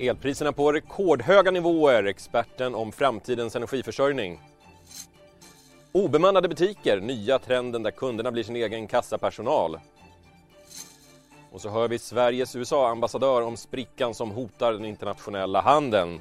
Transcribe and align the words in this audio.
Elpriserna 0.00 0.52
på 0.52 0.72
rekordhöga 0.72 1.50
nivåer, 1.50 2.04
experten 2.04 2.74
om 2.74 2.92
framtidens 2.92 3.56
energiförsörjning. 3.56 4.40
Obemannade 5.92 6.48
butiker, 6.48 7.00
nya 7.00 7.38
trenden 7.38 7.82
där 7.82 7.90
kunderna 7.90 8.30
blir 8.30 8.42
sin 8.42 8.56
egen 8.56 8.86
kassapersonal. 8.86 9.78
Och 11.52 11.60
så 11.60 11.68
hör 11.68 11.88
vi 11.88 11.98
Sveriges 11.98 12.56
USA-ambassadör 12.56 13.42
om 13.42 13.56
sprickan 13.56 14.14
som 14.14 14.30
hotar 14.30 14.72
den 14.72 14.84
internationella 14.84 15.60
handeln. 15.60 16.20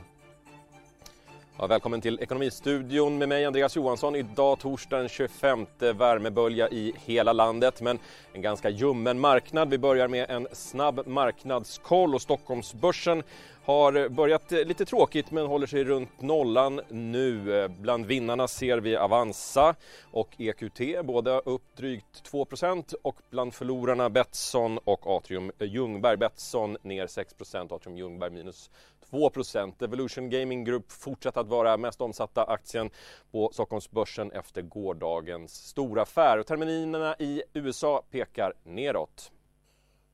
Ja, 1.61 1.68
välkommen 1.68 2.02
till 2.02 2.20
Ekonomistudion 2.20 3.18
med 3.18 3.30
mig 3.30 3.46
Andreas 3.46 3.75
Johansson. 3.75 4.16
Idag 4.16 4.59
torsdag 4.59 4.98
den 4.98 5.09
25 5.09 5.66
värmebölja 5.80 6.70
i 6.70 6.93
hela 7.05 7.34
landet 7.34 7.82
men 7.82 8.00
en 8.34 8.41
ganska 8.41 8.70
ljummen 8.70 9.20
marknad. 9.20 9.70
Vi 9.70 9.77
börjar 9.77 10.07
med 10.07 10.30
en 10.30 10.48
snabb 10.52 11.07
marknadskoll 11.07 12.16
och 12.16 12.21
Stockholmsbörsen 12.21 13.24
har 13.69 14.09
börjat 14.09 14.51
eh, 14.51 14.65
lite 14.65 14.86
tråkigt 14.86 15.32
men 15.32 15.46
håller 15.46 15.68
sig 15.68 15.83
runt 15.83 16.21
nollan 16.21 16.82
nu. 16.89 17.61
Eh, 17.64 17.68
bland 17.68 18.05
vinnarna 18.05 18.47
ser 18.47 18.77
vi 18.77 18.96
Avanza 18.96 19.75
och 20.11 20.36
EQT, 20.37 21.05
båda 21.05 21.39
upp 21.39 21.75
drygt 21.75 22.32
2% 22.32 22.93
och 23.01 23.15
bland 23.29 23.54
förlorarna 23.54 24.10
Betsson 24.10 24.77
och 24.77 25.07
Atrium 25.07 25.51
eh, 25.60 25.68
Ljungberg. 25.68 26.18
Betsson 26.18 26.77
ner 26.82 27.07
6% 27.07 27.75
Atrium 27.75 27.97
Ljungberg 27.97 28.29
minus 28.32 28.69
2% 29.11 29.83
Evolution 29.83 30.29
Gaming 30.29 30.63
Group 30.63 30.91
fortsätter 30.91 31.41
att 31.41 31.47
vara 31.47 31.77
mest 31.77 32.02
omsatta 32.02 32.44
aktien 32.44 32.89
på 33.31 33.49
Stockholmsbörsen 33.53 34.31
efter 34.31 34.61
gårdagens 34.61 35.67
stora 35.67 36.02
affär. 36.02 36.44
terminerna 36.44 37.16
i 37.19 37.41
USA 37.53 38.03
pekar 38.11 38.53
neråt. 38.63 39.31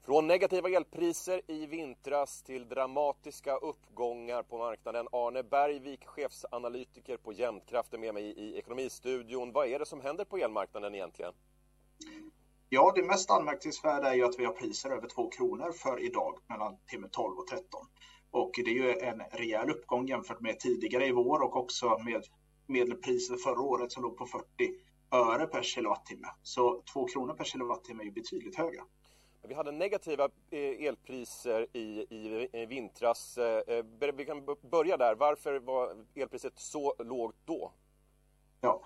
Från 0.05 0.27
negativa 0.27 0.70
elpriser 0.70 1.41
i 1.48 1.66
vintras 1.66 2.44
till 2.44 2.70
dramatiska 2.70 3.55
uppgångar 3.55 4.44
på 4.44 4.58
marknaden. 4.58 5.07
Arne 5.12 5.43
Bergvik, 5.43 6.05
chefsanalytiker 6.05 7.18
på 7.18 7.34
Jämtkraft, 7.34 7.93
är 7.93 7.98
med 7.98 8.13
mig 8.13 8.24
i 8.24 8.57
Ekonomistudion. 8.57 9.52
Vad 9.52 9.68
är 9.68 9.80
det 9.80 9.85
som 9.85 10.02
händer 10.02 10.26
på 10.26 10.38
elmarknaden 10.38 10.96
egentligen? 10.96 11.34
Ja, 12.70 12.91
det 12.96 13.04
mest 13.04 13.32
anmärkningsvärda 13.32 14.10
är 14.10 14.15
ju 14.15 14.26
att 14.26 14.40
vi 14.40 14.46
har 14.46 14.54
priser 14.54 14.90
över 14.90 15.07
2 15.07 15.30
kronor 15.30 15.71
för 15.71 16.05
idag 16.05 16.40
mellan 16.48 16.77
timme 16.87 17.08
12 17.12 17.37
och 17.37 17.48
13. 17.48 17.65
Och 18.32 18.52
det 18.55 18.71
är 18.71 18.76
ju 18.76 18.99
en 18.99 19.21
rejäl 19.32 19.70
uppgång 19.70 20.08
jämfört 20.08 20.41
med 20.41 20.60
tidigare 20.60 21.08
i 21.08 21.12
vår 21.12 21.40
och 21.43 21.55
också 21.55 21.98
med 21.98 22.24
medelpriset 22.68 23.43
förra 23.43 23.62
året 23.62 23.91
som 23.91 24.04
låg 24.04 24.18
på 24.18 24.26
40 24.26 24.46
öre 25.12 25.48
per 25.48 25.63
kilowattimme. 25.63 26.27
Så 26.43 26.84
2 26.93 27.08
kronor 27.08 27.34
per 27.34 27.43
kilowattimme 27.43 28.04
är 28.04 28.05
ju 28.05 28.12
betydligt 28.12 28.58
högre. 28.58 28.82
Vi 29.48 29.54
hade 29.54 29.71
negativa 29.71 30.24
eh, 30.51 30.85
elpriser 30.88 31.68
i, 31.74 32.05
i, 32.10 32.65
vintras. 32.70 33.38
Eh, 33.38 33.76
eh, 33.76 34.13
vi 34.15 34.26
kan 34.26 34.46
börja 34.71 34.98
där. 34.98 35.15
Varför 35.15 35.60
var 35.60 35.96
elpriset 36.15 36.54
så 36.60 36.96
lågt 36.99 37.35
då? 37.46 37.71
Ja, 38.62 38.82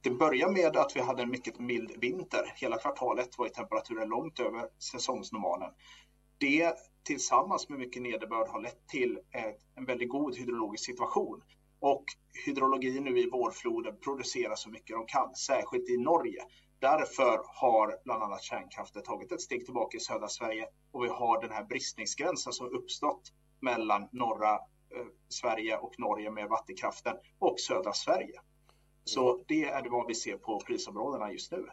det 0.00 0.10
börjar 0.10 0.48
med 0.48 0.76
att 0.76 0.96
vi 0.96 1.00
hade 1.00 1.22
en 1.22 1.30
mycket 1.30 1.58
mild 1.58 1.92
vinter. 2.00 2.52
Hela 2.56 2.78
kvartalet 2.78 3.38
var 3.38 3.46
i 3.46 3.50
temperaturen 3.50 4.08
långt 4.08 4.40
över 4.40 4.68
säsongsnormalen. 4.78 5.70
Det 6.38 6.74
tillsammans 7.02 7.68
med 7.68 7.78
mycket 7.78 8.02
nederbörd 8.02 8.48
har 8.48 8.60
lett 8.60 8.88
till 8.88 9.18
en 9.74 9.84
väldigt 9.84 10.08
god 10.08 10.36
hydrologisk 10.36 10.84
situation. 10.84 11.42
Och 11.80 12.04
hydrologin 12.46 13.04
nu 13.04 13.18
i 13.18 13.30
vårfloden 13.30 13.96
producerar 14.00 14.54
så 14.54 14.70
mycket 14.70 14.96
de 14.96 15.06
kan, 15.06 15.34
särskilt 15.34 15.90
i 15.90 15.96
Norge. 15.96 16.44
Därför 16.82 17.40
har 17.60 17.98
bland 18.04 18.22
annat 18.22 18.42
kärnkraften 18.42 19.02
tagit 19.02 19.32
ett 19.32 19.40
steg 19.40 19.64
tillbaka 19.64 19.96
i 19.96 20.00
södra 20.00 20.28
Sverige 20.28 20.68
och 20.92 21.04
vi 21.04 21.08
har 21.08 21.40
den 21.40 21.50
här 21.50 21.64
bristningsgränsen 21.64 22.52
som 22.52 22.66
uppstått 22.66 23.32
mellan 23.60 24.08
norra 24.12 24.54
eh, 24.54 25.06
Sverige 25.28 25.76
och 25.76 25.94
Norge 25.98 26.30
med 26.30 26.48
vattenkraften 26.48 27.16
och 27.38 27.60
södra 27.60 27.92
Sverige. 27.92 28.40
Så 29.04 29.44
det 29.48 29.64
är 29.64 29.90
vad 29.90 30.06
vi 30.06 30.14
ser 30.14 30.36
på 30.36 30.60
prisområdena 30.60 31.32
just 31.32 31.52
nu. 31.52 31.66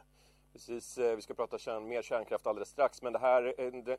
Precis, 0.53 0.97
eh, 0.97 1.15
vi 1.15 1.21
ska 1.21 1.33
prata 1.33 1.57
kärn, 1.57 1.87
mer 1.87 2.01
kärnkraft 2.01 2.47
alldeles 2.47 2.69
strax 2.69 3.01
men 3.01 3.13
det 3.13 3.19
här 3.19 3.55
eh, 3.57 3.71
det, 3.71 3.97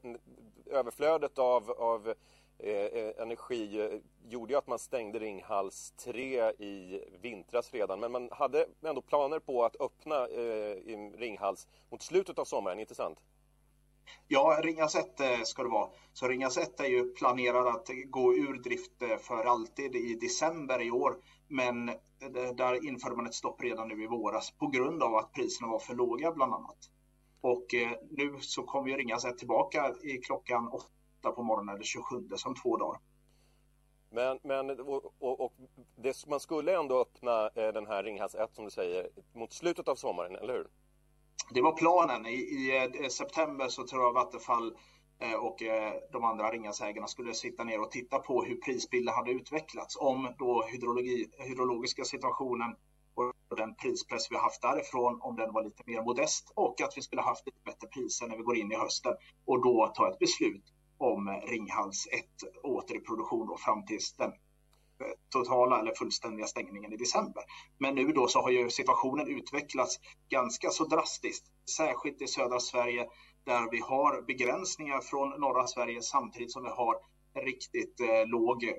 överflödet 0.67 1.39
av, 1.39 1.71
av 1.71 2.15
Eh, 2.63 2.73
eh, 2.73 3.23
energi 3.23 3.81
eh, 3.81 3.99
gjorde 4.31 4.53
ju 4.53 4.59
att 4.59 4.67
man 4.67 4.79
stängde 4.79 5.19
Ringhals 5.19 5.91
3 5.91 6.51
i 6.51 7.05
vintras 7.21 7.73
redan. 7.73 8.01
Men 8.01 8.13
man 8.13 8.29
hade 8.33 8.67
ändå 8.83 9.03
planer 9.03 9.39
på 9.39 9.65
att 9.65 9.81
öppna 9.81 10.27
eh, 10.27 10.77
Ringhals 11.19 11.69
mot 11.91 12.03
slutet 12.03 12.39
av 12.39 12.45
sommaren, 12.45 12.81
inte 12.81 12.95
sant? 12.95 13.19
Ja, 14.29 14.61
Ringhals 14.63 14.95
1 14.95 15.21
eh, 15.21 15.43
ska 15.43 15.63
det 15.63 15.69
vara. 15.69 15.91
Så 16.13 16.29
Ringhals 16.29 16.57
1 16.57 16.81
är 16.81 16.85
ju 16.85 17.13
planerad 17.13 17.67
att 17.67 17.89
gå 18.07 18.35
ur 18.35 18.63
drift 18.63 19.03
för 19.21 19.45
alltid 19.45 19.97
i 19.97 20.15
december 20.15 20.83
i 20.83 20.91
år. 20.91 21.17
Men 21.49 21.87
där 22.55 22.87
införde 22.87 23.17
man 23.17 23.27
ett 23.27 23.35
stopp 23.35 23.63
redan 23.63 23.89
nu 23.89 24.05
i 24.05 24.07
våras 24.07 24.51
på 24.51 24.67
grund 24.67 25.03
av 25.03 25.15
att 25.15 25.33
priserna 25.33 25.69
var 25.69 25.79
för 25.79 25.95
låga 25.95 26.33
bland 26.33 26.55
annat. 26.55 26.91
Och 27.41 27.67
nu 28.11 28.37
så 28.41 28.63
kommer 28.63 28.89
ju 28.89 28.97
Ringhals 28.97 29.25
1 29.25 29.39
tillbaka 29.39 29.95
i 30.03 30.19
klockan 30.19 30.69
8 30.69 30.87
på 31.23 31.43
morgonen 31.43 31.75
den 31.75 31.85
27 31.85 32.29
som 32.37 32.55
två 32.55 32.77
dagar. 32.77 33.01
Men, 34.11 34.39
men 34.43 34.81
och, 34.81 35.15
och, 35.19 35.41
och 35.41 35.53
det, 35.97 36.27
man 36.27 36.41
skulle 36.41 36.79
ändå 36.79 37.01
öppna 37.01 37.49
eh, 37.49 37.73
den 37.73 37.87
här 37.87 38.03
Ringhals 38.03 38.35
1 38.35 38.55
som 38.55 38.65
du 38.65 38.71
säger 38.71 39.09
mot 39.35 39.53
slutet 39.53 39.89
av 39.89 39.95
sommaren, 39.95 40.37
eller 40.37 40.55
hur? 40.55 40.67
Det 41.51 41.63
var 41.63 41.73
planen. 41.73 42.27
I, 42.27 42.31
i 42.31 42.91
eh, 43.03 43.09
september 43.09 43.69
så 43.69 43.87
tror 43.87 44.03
jag 44.03 44.13
Vattenfall 44.13 44.77
eh, 45.19 45.35
och 45.35 45.57
de 46.13 46.25
andra 46.25 46.51
Ringhalsägarna 46.51 47.07
skulle 47.07 47.35
sitta 47.35 47.65
ner 47.65 47.81
och 47.81 47.91
titta 47.91 48.19
på 48.19 48.45
hur 48.45 48.57
prisbilden 48.57 49.15
hade 49.15 49.31
utvecklats 49.31 49.97
om 49.97 50.35
då 50.39 50.65
hydrologi, 50.73 51.31
hydrologiska 51.39 52.05
situationen 52.05 52.77
och 53.15 53.57
den 53.57 53.75
prispress 53.75 54.31
vi 54.31 54.37
haft 54.37 54.63
därifrån, 54.63 55.19
om 55.21 55.37
den 55.37 55.53
var 55.53 55.65
lite 55.65 55.83
mer 55.87 56.03
modest 56.03 56.53
och 56.55 56.81
att 56.81 56.93
vi 56.97 57.03
skulle 57.03 57.23
haft 57.23 57.47
lite 57.47 57.59
bättre 57.65 57.89
priser 57.89 58.27
när 58.27 58.37
vi 58.37 58.43
går 58.43 58.57
in 58.57 58.73
i 58.73 58.77
hösten 58.77 59.13
och 59.45 59.63
då 59.63 59.93
ta 59.95 60.11
ett 60.11 60.19
beslut 60.19 60.65
om 61.01 61.41
Ringhals 61.47 62.09
1 62.13 62.25
åter 62.63 62.97
i 62.97 63.01
produktion 63.01 63.47
då 63.47 63.57
fram 63.57 63.87
till 63.87 63.99
den 64.19 64.31
eh, 64.31 64.37
totala 65.29 65.81
eller 65.81 65.95
fullständiga 65.95 66.47
stängningen 66.47 66.93
i 66.93 66.97
december. 66.97 67.43
Men 67.79 67.95
nu 67.95 68.13
då 68.13 68.29
så 68.29 68.43
har 68.43 68.51
ju 68.51 68.71
situationen 68.71 69.29
utvecklats 69.29 70.01
ganska 70.29 70.71
så 70.71 70.85
drastiskt, 70.85 71.45
särskilt 71.77 72.23
i 72.23 72.27
södra 72.27 72.61
Sverige 72.61 73.07
där 73.45 73.71
vi 73.71 73.79
har 73.79 74.23
begränsningar 74.23 75.01
från 75.01 75.41
norra 75.41 75.67
Sverige 75.67 76.03
samtidigt 76.03 76.53
som 76.53 76.63
vi 76.63 76.71
har 76.71 76.97
riktigt 77.35 78.01
eh, 78.01 78.27
låg 78.27 78.65
eh, 78.65 78.71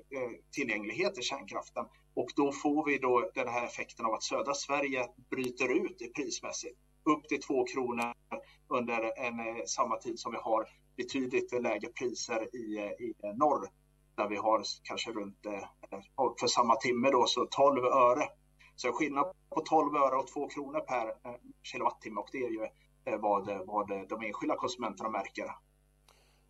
tillgänglighet 0.51 1.13
till 1.13 1.23
kärnkraften. 1.23 1.85
Och 2.13 2.29
då 2.35 2.51
får 2.51 2.85
vi 2.85 2.97
då 2.97 3.31
den 3.33 3.47
här 3.47 3.65
effekten 3.65 4.05
av 4.05 4.13
att 4.13 4.23
södra 4.23 4.53
Sverige 4.53 5.07
bryter 5.29 5.69
ut 5.69 6.01
i 6.01 6.07
prismässigt 6.07 6.77
upp 7.03 7.27
till 7.27 7.41
två 7.41 7.65
kronor 7.65 8.13
under 8.67 9.19
en, 9.19 9.39
eh, 9.39 9.63
samma 9.65 9.97
tid 9.97 10.19
som 10.19 10.31
vi 10.31 10.37
har 10.37 10.67
betydligt 11.03 11.51
lägre 11.51 11.89
priser 11.89 12.55
i, 12.55 12.79
i 13.05 13.13
norr 13.35 13.69
där 14.15 14.27
vi 14.27 14.35
har 14.35 14.63
kanske 14.83 15.11
runt 15.11 15.45
eh, 15.45 15.63
för 16.39 16.47
samma 16.47 16.75
timme 16.75 17.09
då 17.11 17.25
så 17.25 17.45
12 17.45 17.85
öre. 17.85 18.29
Så 18.75 18.91
skillnad 18.91 19.25
på 19.49 19.61
12 19.61 19.95
öre 19.95 20.15
och 20.15 20.27
2 20.27 20.47
kronor 20.47 20.79
per 20.79 21.07
eh, 21.07 21.35
kilowattimme 21.63 22.19
och 22.19 22.29
det 22.31 22.37
är 22.37 22.49
ju 22.49 22.63
eh, 23.05 23.19
vad, 23.19 23.65
vad 23.65 23.87
de 23.87 24.21
enskilda 24.21 24.55
konsumenterna 24.55 25.09
märker. 25.09 25.45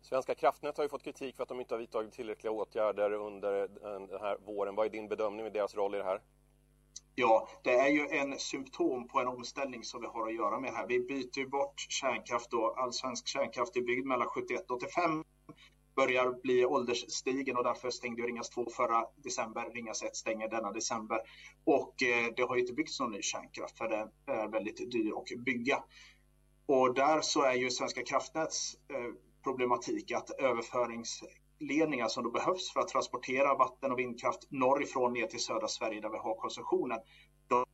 Svenska 0.00 0.34
kraftnät 0.34 0.76
har 0.76 0.84
ju 0.84 0.88
fått 0.88 1.02
kritik 1.02 1.36
för 1.36 1.42
att 1.42 1.48
de 1.48 1.60
inte 1.60 1.74
har 1.74 1.78
vidtagit 1.78 2.12
tillräckliga 2.12 2.50
åtgärder 2.50 3.12
under 3.12 3.68
den 4.08 4.20
här 4.20 4.38
våren. 4.46 4.74
Vad 4.74 4.86
är 4.86 4.90
din 4.90 5.08
bedömning 5.08 5.42
med 5.44 5.52
deras 5.52 5.74
roll 5.74 5.94
i 5.94 5.98
det 5.98 6.04
här? 6.04 6.20
Ja, 7.14 7.48
det 7.62 7.74
är 7.74 7.88
ju 7.88 8.08
en 8.08 8.38
symptom 8.38 9.08
på 9.08 9.20
en 9.20 9.28
omställning 9.28 9.84
som 9.84 10.00
vi 10.00 10.06
har 10.06 10.28
att 10.28 10.34
göra 10.34 10.60
med 10.60 10.72
här. 10.72 10.86
Vi 10.86 11.00
byter 11.00 11.38
ju 11.38 11.48
bort 11.48 11.86
kärnkraft 11.88 12.50
då. 12.50 12.74
All 12.76 12.92
svensk 12.92 13.26
kärnkraft 13.26 13.76
är 13.76 13.80
byggd 13.80 14.06
mellan 14.06 14.28
71 14.28 14.70
och 14.70 14.76
85 14.76 15.24
börjar 15.96 16.40
bli 16.42 16.64
åldersstigen 16.64 17.56
och 17.56 17.64
därför 17.64 17.90
stängde 17.90 18.22
Ringhals 18.22 18.50
2 18.50 18.66
förra 18.70 19.04
december. 19.16 19.70
Ringhals 19.74 20.02
1 20.02 20.16
stänger 20.16 20.48
denna 20.48 20.72
december. 20.72 21.18
Och 21.64 22.02
eh, 22.02 22.32
det 22.36 22.42
har 22.42 22.56
ju 22.56 22.60
inte 22.60 22.72
byggts 22.72 23.00
någon 23.00 23.12
ny 23.12 23.22
kärnkraft 23.22 23.78
för 23.78 23.88
den 23.88 24.08
är 24.26 24.48
väldigt 24.48 24.90
dyr 24.90 25.12
att 25.16 25.44
bygga. 25.44 25.84
Och 26.66 26.94
där 26.94 27.20
så 27.20 27.42
är 27.42 27.54
ju 27.54 27.70
Svenska 27.70 28.02
kraftnäts 28.02 28.74
eh, 28.88 29.14
problematik 29.44 30.12
att 30.12 30.30
överförings 30.30 31.24
ledningar 31.62 32.08
som 32.08 32.24
då 32.24 32.30
behövs 32.30 32.72
för 32.72 32.80
att 32.80 32.88
transportera 32.88 33.54
vatten 33.54 33.92
och 33.92 33.98
vindkraft 33.98 34.50
norrifrån 34.50 35.12
ner 35.12 35.26
till 35.26 35.40
södra 35.40 35.68
Sverige 35.68 36.00
där 36.00 36.10
vi 36.10 36.18
har 36.18 36.34
koncessionen. 36.34 36.98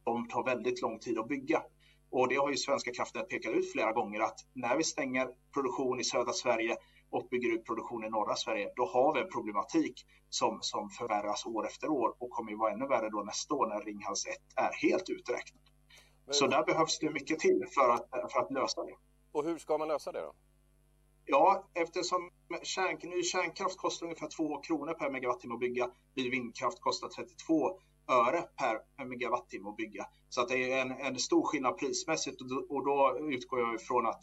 De 0.05 0.29
tar 0.29 0.45
väldigt 0.45 0.83
lång 0.83 0.99
tid 0.99 1.19
att 1.19 1.29
bygga. 1.29 1.63
Och 2.11 2.29
det 2.29 2.37
har 2.37 2.51
ju 2.51 2.57
Svenska 2.57 2.93
kraftnät 2.93 3.29
pekat 3.29 3.53
ut 3.53 3.73
flera 3.73 3.93
gånger 3.93 4.21
att 4.21 4.39
när 4.53 4.77
vi 4.77 4.85
stänger 4.85 5.29
produktion 5.55 6.01
i 6.01 6.05
södra 6.05 6.33
Sverige 6.33 6.77
och 7.11 7.29
bygger 7.31 7.55
ut 7.55 7.65
produktion 7.65 8.05
i 8.05 8.11
norra 8.11 8.35
Sverige, 8.35 8.73
då 8.77 8.87
har 8.87 9.15
vi 9.15 9.21
en 9.21 9.31
problematik 9.31 10.07
som, 10.29 10.59
som 10.61 10.91
förvärras 10.91 11.47
år 11.47 11.67
efter 11.67 11.89
år 11.89 12.15
och 12.19 12.31
kommer 12.31 12.51
ju 12.51 12.57
vara 12.57 12.73
ännu 12.73 12.87
värre 12.87 13.11
då 13.11 13.23
nästa 13.23 13.55
år 13.55 13.67
när 13.67 13.81
Ringhals 13.81 14.27
1 14.27 14.35
är 14.57 14.89
helt 14.89 15.11
uträknat. 15.11 15.63
Så 16.31 16.47
där 16.47 16.65
behövs 16.65 16.99
det 16.99 17.11
mycket 17.11 17.39
till 17.39 17.65
för 17.75 17.89
att, 17.89 18.33
för 18.33 18.41
att 18.41 18.51
lösa 18.51 18.85
det. 18.85 18.95
Och 19.33 19.45
hur 19.45 19.59
ska 19.59 19.79
man 19.79 19.89
lösa 19.89 20.13
det 20.13 20.21
då? 20.21 20.33
Ja, 21.31 21.69
eftersom 21.75 22.31
kärn, 22.63 23.11
ny 23.11 23.23
kärnkraft 23.23 23.77
kostar 23.77 24.07
ungefär 24.07 24.29
2 24.29 24.61
kronor 24.61 24.95
per 24.95 25.11
megawattimme 25.11 25.55
att 25.55 25.61
bygga, 25.61 25.91
blir 26.15 26.31
vindkraft 26.31 26.81
kostar 26.81 27.09
32 27.09 27.81
öre 28.09 28.43
per 28.43 29.05
megawattimme 29.05 29.69
att 29.69 29.77
bygga. 29.77 30.07
Så 30.29 30.41
att 30.41 30.49
det 30.49 30.73
är 30.73 30.81
en, 30.81 30.91
en 30.91 31.19
stor 31.19 31.43
skillnad 31.43 31.79
prismässigt 31.79 32.41
och 32.41 32.49
då, 32.49 32.67
och 32.69 32.85
då 32.85 33.19
utgår 33.31 33.61
jag 33.61 33.75
ifrån 33.75 34.07
att 34.07 34.23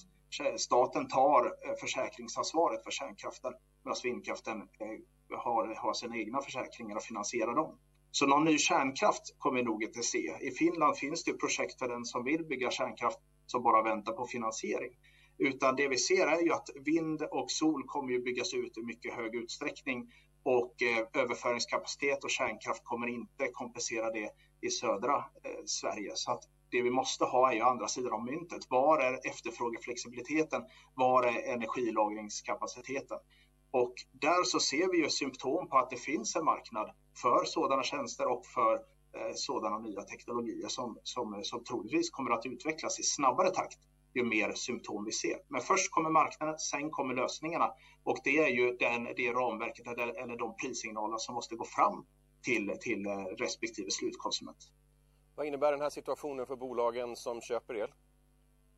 staten 0.58 1.08
tar 1.08 1.46
eh, 1.46 1.76
försäkringsansvaret 1.80 2.84
för 2.84 2.92
kärnkraften 2.92 3.54
medan 3.84 3.98
vindkraften 4.04 4.58
eh, 4.58 5.38
har, 5.38 5.76
har 5.76 5.94
sina 5.94 6.18
egna 6.18 6.42
försäkringar 6.42 6.96
och 6.96 7.04
finansierar 7.04 7.56
dem. 7.56 7.78
Så 8.12 8.26
någon 8.26 8.44
ny 8.44 8.58
kärnkraft 8.58 9.36
kommer 9.38 9.60
vi 9.60 9.64
nog 9.64 9.84
inte 9.84 10.04
se. 10.04 10.38
I 10.42 10.52
Finland 10.52 10.98
finns 10.98 11.24
det 11.24 11.34
projekt 11.34 11.80
för 11.80 11.88
den 11.88 12.06
som 12.06 12.24
vill 12.24 12.46
bygga 12.46 12.72
kärnkraft 12.72 13.20
som 13.46 13.64
bara 13.64 13.84
väntar 13.84 14.14
på 14.14 14.26
finansiering. 14.26 14.92
Utan 15.38 15.76
det 15.76 15.88
vi 15.88 15.98
ser 15.98 16.28
är 16.28 16.42
ju 16.42 16.54
att 16.54 16.70
vind 16.86 17.22
och 17.22 17.52
sol 17.52 17.84
kommer 17.84 18.12
ju 18.12 18.22
byggas 18.22 18.54
ut 18.54 18.78
i 18.78 18.82
mycket 18.82 19.14
hög 19.14 19.36
utsträckning 19.36 20.12
och 20.44 20.82
eh, 20.82 21.22
överföringskapacitet 21.22 22.24
och 22.24 22.30
kärnkraft 22.30 22.84
kommer 22.84 23.08
inte 23.08 23.48
kompensera 23.48 24.12
det 24.12 24.30
i 24.62 24.70
södra 24.70 25.16
eh, 25.16 25.66
Sverige. 25.66 26.12
Så 26.16 26.32
att 26.32 26.44
det 26.72 26.82
vi 26.82 26.90
måste 26.90 27.26
ha 27.26 27.52
är 27.52 27.56
ju 27.56 27.62
andra 27.62 27.88
sidan 27.88 28.14
av 28.14 28.26
myntet. 28.26 28.70
Var 28.70 29.00
är 29.00 29.28
efterfrågeflexibiliteten? 29.28 30.62
Var 30.94 31.24
är 31.24 31.54
energilagringskapaciteten? 31.54 33.18
Och 33.72 33.94
där 34.12 34.44
så 34.44 34.60
ser 34.60 34.92
vi 34.92 34.98
ju 34.98 35.10
symptom 35.10 35.70
på 35.70 35.78
att 35.78 35.90
det 35.90 35.98
finns 35.98 36.36
en 36.36 36.46
marknad 36.46 36.92
för 37.22 37.46
sådana 37.46 37.84
tjänster 37.84 38.28
och 38.28 38.46
för 38.46 38.74
eh, 38.74 39.34
sådana 39.36 39.80
nya 39.80 40.02
teknologier 40.02 40.68
som, 40.68 41.00
som, 41.04 41.40
som 41.44 41.64
troligtvis 41.64 42.10
kommer 42.10 42.32
att 42.32 42.46
utvecklas 42.46 43.00
i 43.00 43.04
snabbare 43.04 43.50
takt 43.50 43.78
ju 44.16 44.24
mer 44.24 44.52
symptom 44.52 45.06
vi 45.06 45.12
ser. 45.12 45.38
Men 45.48 45.62
först 45.62 45.92
kommer 45.92 46.10
marknaden, 46.10 46.60
sen 46.60 46.90
kommer 46.90 47.14
lösningarna 47.14 47.74
och 48.04 48.18
det 48.24 48.38
är 48.38 48.48
ju 48.48 48.72
den, 48.72 49.04
det 49.04 49.32
ramverket 49.32 49.88
eller, 49.88 50.24
eller 50.24 50.38
de 50.38 50.56
prissignaler 50.56 51.18
som 51.18 51.36
måste 51.36 51.56
gå 51.56 51.66
fram 51.66 52.06
till, 52.46 52.78
till 52.82 53.06
eh, 53.06 53.26
respektive 53.38 53.92
slutkonsument. 53.92 54.58
Vad 55.36 55.48
innebär 55.48 55.72
den 55.72 55.82
här 55.82 55.90
situationen 55.90 56.48
för 56.48 56.56
bolagen 56.56 57.16
som 57.16 57.42
köper 57.42 57.78
el? 57.78 57.94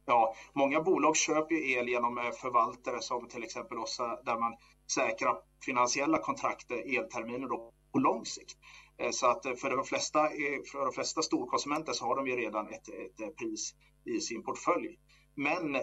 Ja, 0.05 0.35
många 0.53 0.81
bolag 0.81 1.15
köper 1.15 1.55
ju 1.55 1.71
el 1.71 1.89
genom 1.89 2.17
eh, 2.17 2.31
förvaltare 2.31 3.01
som 3.01 3.27
till 3.27 3.43
exempel 3.43 3.77
oss 3.77 3.97
där 4.25 4.39
man 4.39 4.55
säkrar 4.93 5.37
finansiella 5.65 6.17
kontrakt, 6.17 6.71
eh, 6.71 6.77
elterminer 6.77 7.47
då, 7.47 7.73
på 7.91 7.99
lång 7.99 8.25
sikt. 8.25 8.57
Så 9.11 9.27
att 9.27 9.43
för 9.43 9.69
de 9.69 9.83
flesta, 9.83 10.19
för 10.71 10.85
de 10.85 10.91
flesta 10.91 11.21
storkonsumenter 11.21 11.93
så 11.93 12.05
har 12.05 12.15
de 12.15 12.27
ju 12.27 12.35
redan 12.35 12.67
ett, 12.67 12.89
ett 12.89 13.35
pris 13.35 13.75
i 14.05 14.19
sin 14.19 14.43
portfölj. 14.43 14.99
Men 15.37 15.77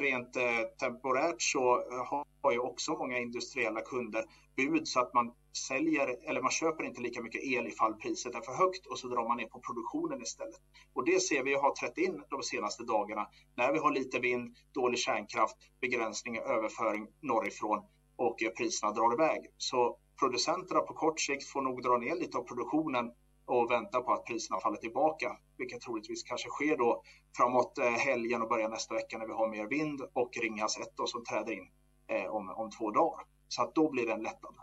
rent 0.00 0.36
eh, 0.36 0.62
temporärt 0.80 1.42
så 1.42 1.76
eh, 1.76 2.24
har 2.42 2.52
ju 2.52 2.58
också 2.58 2.92
många 2.92 3.18
industriella 3.18 3.80
kunder 3.80 4.24
bud 4.56 4.88
så 4.88 5.00
att 5.00 5.14
man 5.14 5.32
säljer 5.68 6.28
eller 6.28 6.42
man 6.42 6.50
köper 6.50 6.84
inte 6.84 7.00
lika 7.00 7.22
mycket 7.22 7.44
el 7.44 7.66
ifall 7.66 7.94
priset 7.94 8.34
är 8.34 8.40
för 8.40 8.52
högt 8.52 8.86
och 8.86 8.98
så 8.98 9.08
drar 9.08 9.28
man 9.28 9.36
ner 9.36 9.46
på 9.46 9.60
produktionen 9.60 10.22
istället. 10.22 10.60
Och 10.92 11.04
det 11.04 11.20
ser 11.20 11.42
vi 11.42 11.54
har 11.54 11.74
trätt 11.74 11.98
in 11.98 12.22
de 12.30 12.42
senaste 12.42 12.84
dagarna 12.84 13.28
när 13.54 13.72
vi 13.72 13.78
har 13.78 13.92
lite 13.92 14.18
vind, 14.18 14.56
dålig 14.74 14.98
kärnkraft, 14.98 15.56
begränsning 15.80 16.38
och 16.38 16.46
överföring 16.46 17.06
norrifrån 17.20 17.82
och 18.16 18.42
eh, 18.42 18.50
priserna 18.50 18.92
drar 18.92 19.14
iväg. 19.14 19.46
Så 19.56 19.98
producenterna 20.18 20.80
på 20.80 20.94
kort 20.94 21.20
sikt 21.20 21.48
får 21.48 21.62
nog 21.62 21.82
dra 21.82 21.96
ner 21.96 22.14
lite 22.14 22.38
av 22.38 22.42
produktionen 22.42 23.12
och 23.52 23.70
vänta 23.70 24.00
på 24.00 24.12
att 24.12 24.24
priserna 24.24 24.60
faller 24.60 24.76
tillbaka, 24.76 25.36
vilket 25.56 25.80
troligtvis 25.80 26.22
kanske 26.22 26.48
sker 26.48 26.76
då 26.76 27.02
framåt 27.36 27.78
eh, 27.78 27.84
helgen 27.84 28.42
och 28.42 28.48
början 28.48 28.70
nästa 28.70 28.94
vecka 28.94 29.18
när 29.18 29.26
vi 29.26 29.32
har 29.32 29.48
mer 29.48 29.66
vind 29.66 30.02
och 30.12 30.30
Ringhals 30.42 30.78
1 30.78 30.88
som 31.06 31.24
träder 31.24 31.52
in 31.52 31.68
eh, 32.06 32.26
om, 32.26 32.50
om 32.50 32.70
två 32.70 32.90
dagar. 32.90 33.24
Så 33.48 33.62
att 33.62 33.74
då 33.74 33.90
blir 33.90 34.06
det 34.06 34.12
en 34.12 34.22
lättnad. 34.22 34.54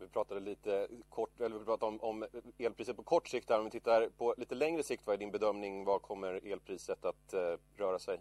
Vi 0.00 0.08
pratade 0.08 0.40
lite 0.40 0.88
kort, 1.08 1.40
eller 1.40 1.58
vi 1.58 1.64
pratade 1.64 1.92
om, 1.92 2.00
om 2.00 2.26
elpriset 2.58 2.96
på 2.96 3.02
kort 3.02 3.28
sikt 3.28 3.50
här. 3.50 3.58
Om 3.58 3.64
vi 3.64 3.70
tittar 3.70 4.08
på 4.08 4.34
lite 4.38 4.54
längre 4.54 4.82
sikt, 4.82 5.02
vad 5.06 5.14
är 5.14 5.18
din 5.18 5.30
bedömning? 5.30 5.84
Vad 5.84 6.02
kommer 6.02 6.46
elpriset 6.52 7.04
att 7.04 7.32
eh, 7.32 7.40
röra 7.76 7.98
sig? 7.98 8.20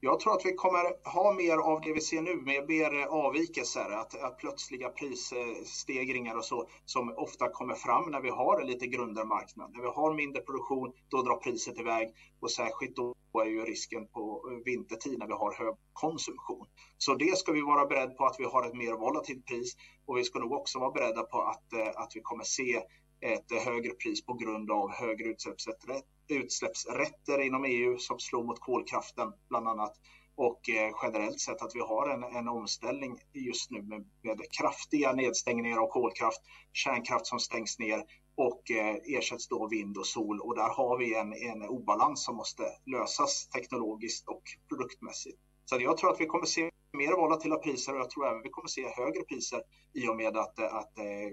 Jag 0.00 0.20
tror 0.20 0.34
att 0.34 0.46
vi 0.46 0.52
kommer 0.52 1.08
ha 1.08 1.32
mer 1.32 1.56
av 1.56 1.80
det 1.80 1.92
vi 1.92 2.00
ser 2.00 2.22
nu 2.22 2.36
med 2.36 2.68
mer 2.68 3.00
eh, 3.00 3.06
avvikelser, 3.06 3.90
att, 3.90 4.22
att 4.22 4.38
plötsliga 4.38 4.88
prisstegringar 4.88 6.34
och 6.34 6.44
så 6.44 6.68
som 6.84 7.14
ofta 7.16 7.48
kommer 7.48 7.74
fram 7.74 8.10
när 8.10 8.20
vi 8.20 8.30
har 8.30 8.60
en 8.60 8.66
lite 8.66 8.86
grundare 8.86 9.24
marknad. 9.24 9.72
När 9.72 9.82
vi 9.82 9.88
har 9.88 10.14
mindre 10.14 10.42
produktion, 10.42 10.92
då 11.08 11.22
drar 11.22 11.36
priset 11.36 11.78
iväg 11.78 12.14
och 12.40 12.50
särskilt 12.50 12.96
då 12.96 13.14
är 13.42 13.48
ju 13.48 13.64
risken 13.64 14.06
på 14.06 14.50
eh, 14.50 14.64
vintertid 14.64 15.18
när 15.18 15.26
vi 15.26 15.32
har 15.32 15.52
hög 15.52 15.74
konsumtion. 15.92 16.66
Så 16.98 17.14
det 17.14 17.38
ska 17.38 17.52
vi 17.52 17.60
vara 17.60 17.86
beredda 17.86 18.14
på 18.14 18.26
att 18.26 18.36
vi 18.38 18.44
har 18.44 18.68
ett 18.68 18.74
mer 18.74 18.92
volatilt 18.92 19.46
pris 19.46 19.76
och 20.06 20.18
vi 20.18 20.24
ska 20.24 20.38
nog 20.38 20.52
också 20.52 20.78
vara 20.78 20.90
beredda 20.90 21.22
på 21.22 21.42
att, 21.42 21.72
eh, 21.72 22.02
att 22.02 22.12
vi 22.14 22.20
kommer 22.20 22.44
se 22.44 22.82
ett 23.20 23.62
högre 23.64 23.90
pris 23.90 24.24
på 24.26 24.34
grund 24.34 24.70
av 24.70 24.90
högre 24.90 25.28
utsläppsrätter 25.28 26.02
utsläppsrätter 26.30 27.40
inom 27.40 27.64
EU 27.64 27.98
som 27.98 28.18
slår 28.18 28.44
mot 28.44 28.60
kolkraften 28.60 29.32
bland 29.48 29.68
annat 29.68 29.92
och 30.34 30.68
eh, 30.70 30.90
generellt 31.02 31.40
sett 31.40 31.62
att 31.62 31.74
vi 31.74 31.80
har 31.80 32.08
en, 32.08 32.36
en 32.36 32.48
omställning 32.48 33.18
just 33.32 33.70
nu 33.70 33.82
med, 33.82 34.04
med, 34.22 34.40
kraftiga 34.58 35.12
nedstängningar 35.12 35.78
av 35.78 35.86
kolkraft, 35.86 36.40
kärnkraft 36.72 37.26
som 37.26 37.38
stängs 37.38 37.78
ner 37.78 38.04
och 38.34 38.70
eh, 38.70 38.96
ersätts 39.04 39.48
då 39.48 39.68
vind 39.68 39.98
och 39.98 40.06
sol 40.06 40.40
och 40.40 40.56
där 40.56 40.68
har 40.68 40.98
vi 40.98 41.14
en, 41.14 41.32
en 41.32 41.68
obalans 41.68 42.24
som 42.24 42.36
måste 42.36 42.62
lösas 42.86 43.48
teknologiskt 43.48 44.28
och 44.28 44.42
produktmässigt. 44.68 45.38
Så 45.64 45.76
jag 45.80 45.96
tror 45.96 46.10
att 46.10 46.20
vi 46.20 46.26
kommer 46.26 46.46
se 46.46 46.70
mer 47.00 47.16
volatila 47.16 47.56
priser 47.56 47.92
och 47.94 48.00
jag 48.00 48.10
tror 48.10 48.26
även 48.26 48.42
vi 48.42 48.48
kommer 48.48 48.68
se 48.68 48.82
högre 48.88 49.22
priser 49.22 49.62
i 49.92 50.08
och 50.08 50.16
med 50.16 50.36
att, 50.36 50.58
att 50.58 50.98
eh, 50.98 51.30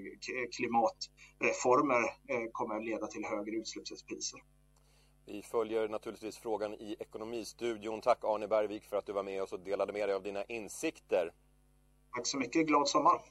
klimatreformer 0.55 2.03
eh, 2.31 2.45
kommer 2.51 2.81
leda 2.81 3.07
till 3.07 3.25
högre 3.25 3.55
utsläppspriser. 3.55 4.39
Vi 5.25 5.41
följer 5.41 5.87
naturligtvis 5.87 6.37
frågan 6.37 6.73
i 6.73 6.95
Ekonomistudion. 6.99 8.01
Tack 8.01 8.23
Arne 8.23 8.47
Bergvik 8.47 8.83
för 8.83 8.97
att 8.97 9.05
du 9.05 9.13
var 9.13 9.23
med 9.23 9.43
oss 9.43 9.53
och 9.53 9.59
delade 9.59 9.93
med 9.93 10.09
dig 10.09 10.15
av 10.15 10.23
dina 10.23 10.43
insikter. 10.43 11.33
Tack 12.15 12.27
så 12.27 12.37
mycket. 12.37 12.67
Glad 12.67 12.87
sommar. 12.87 13.21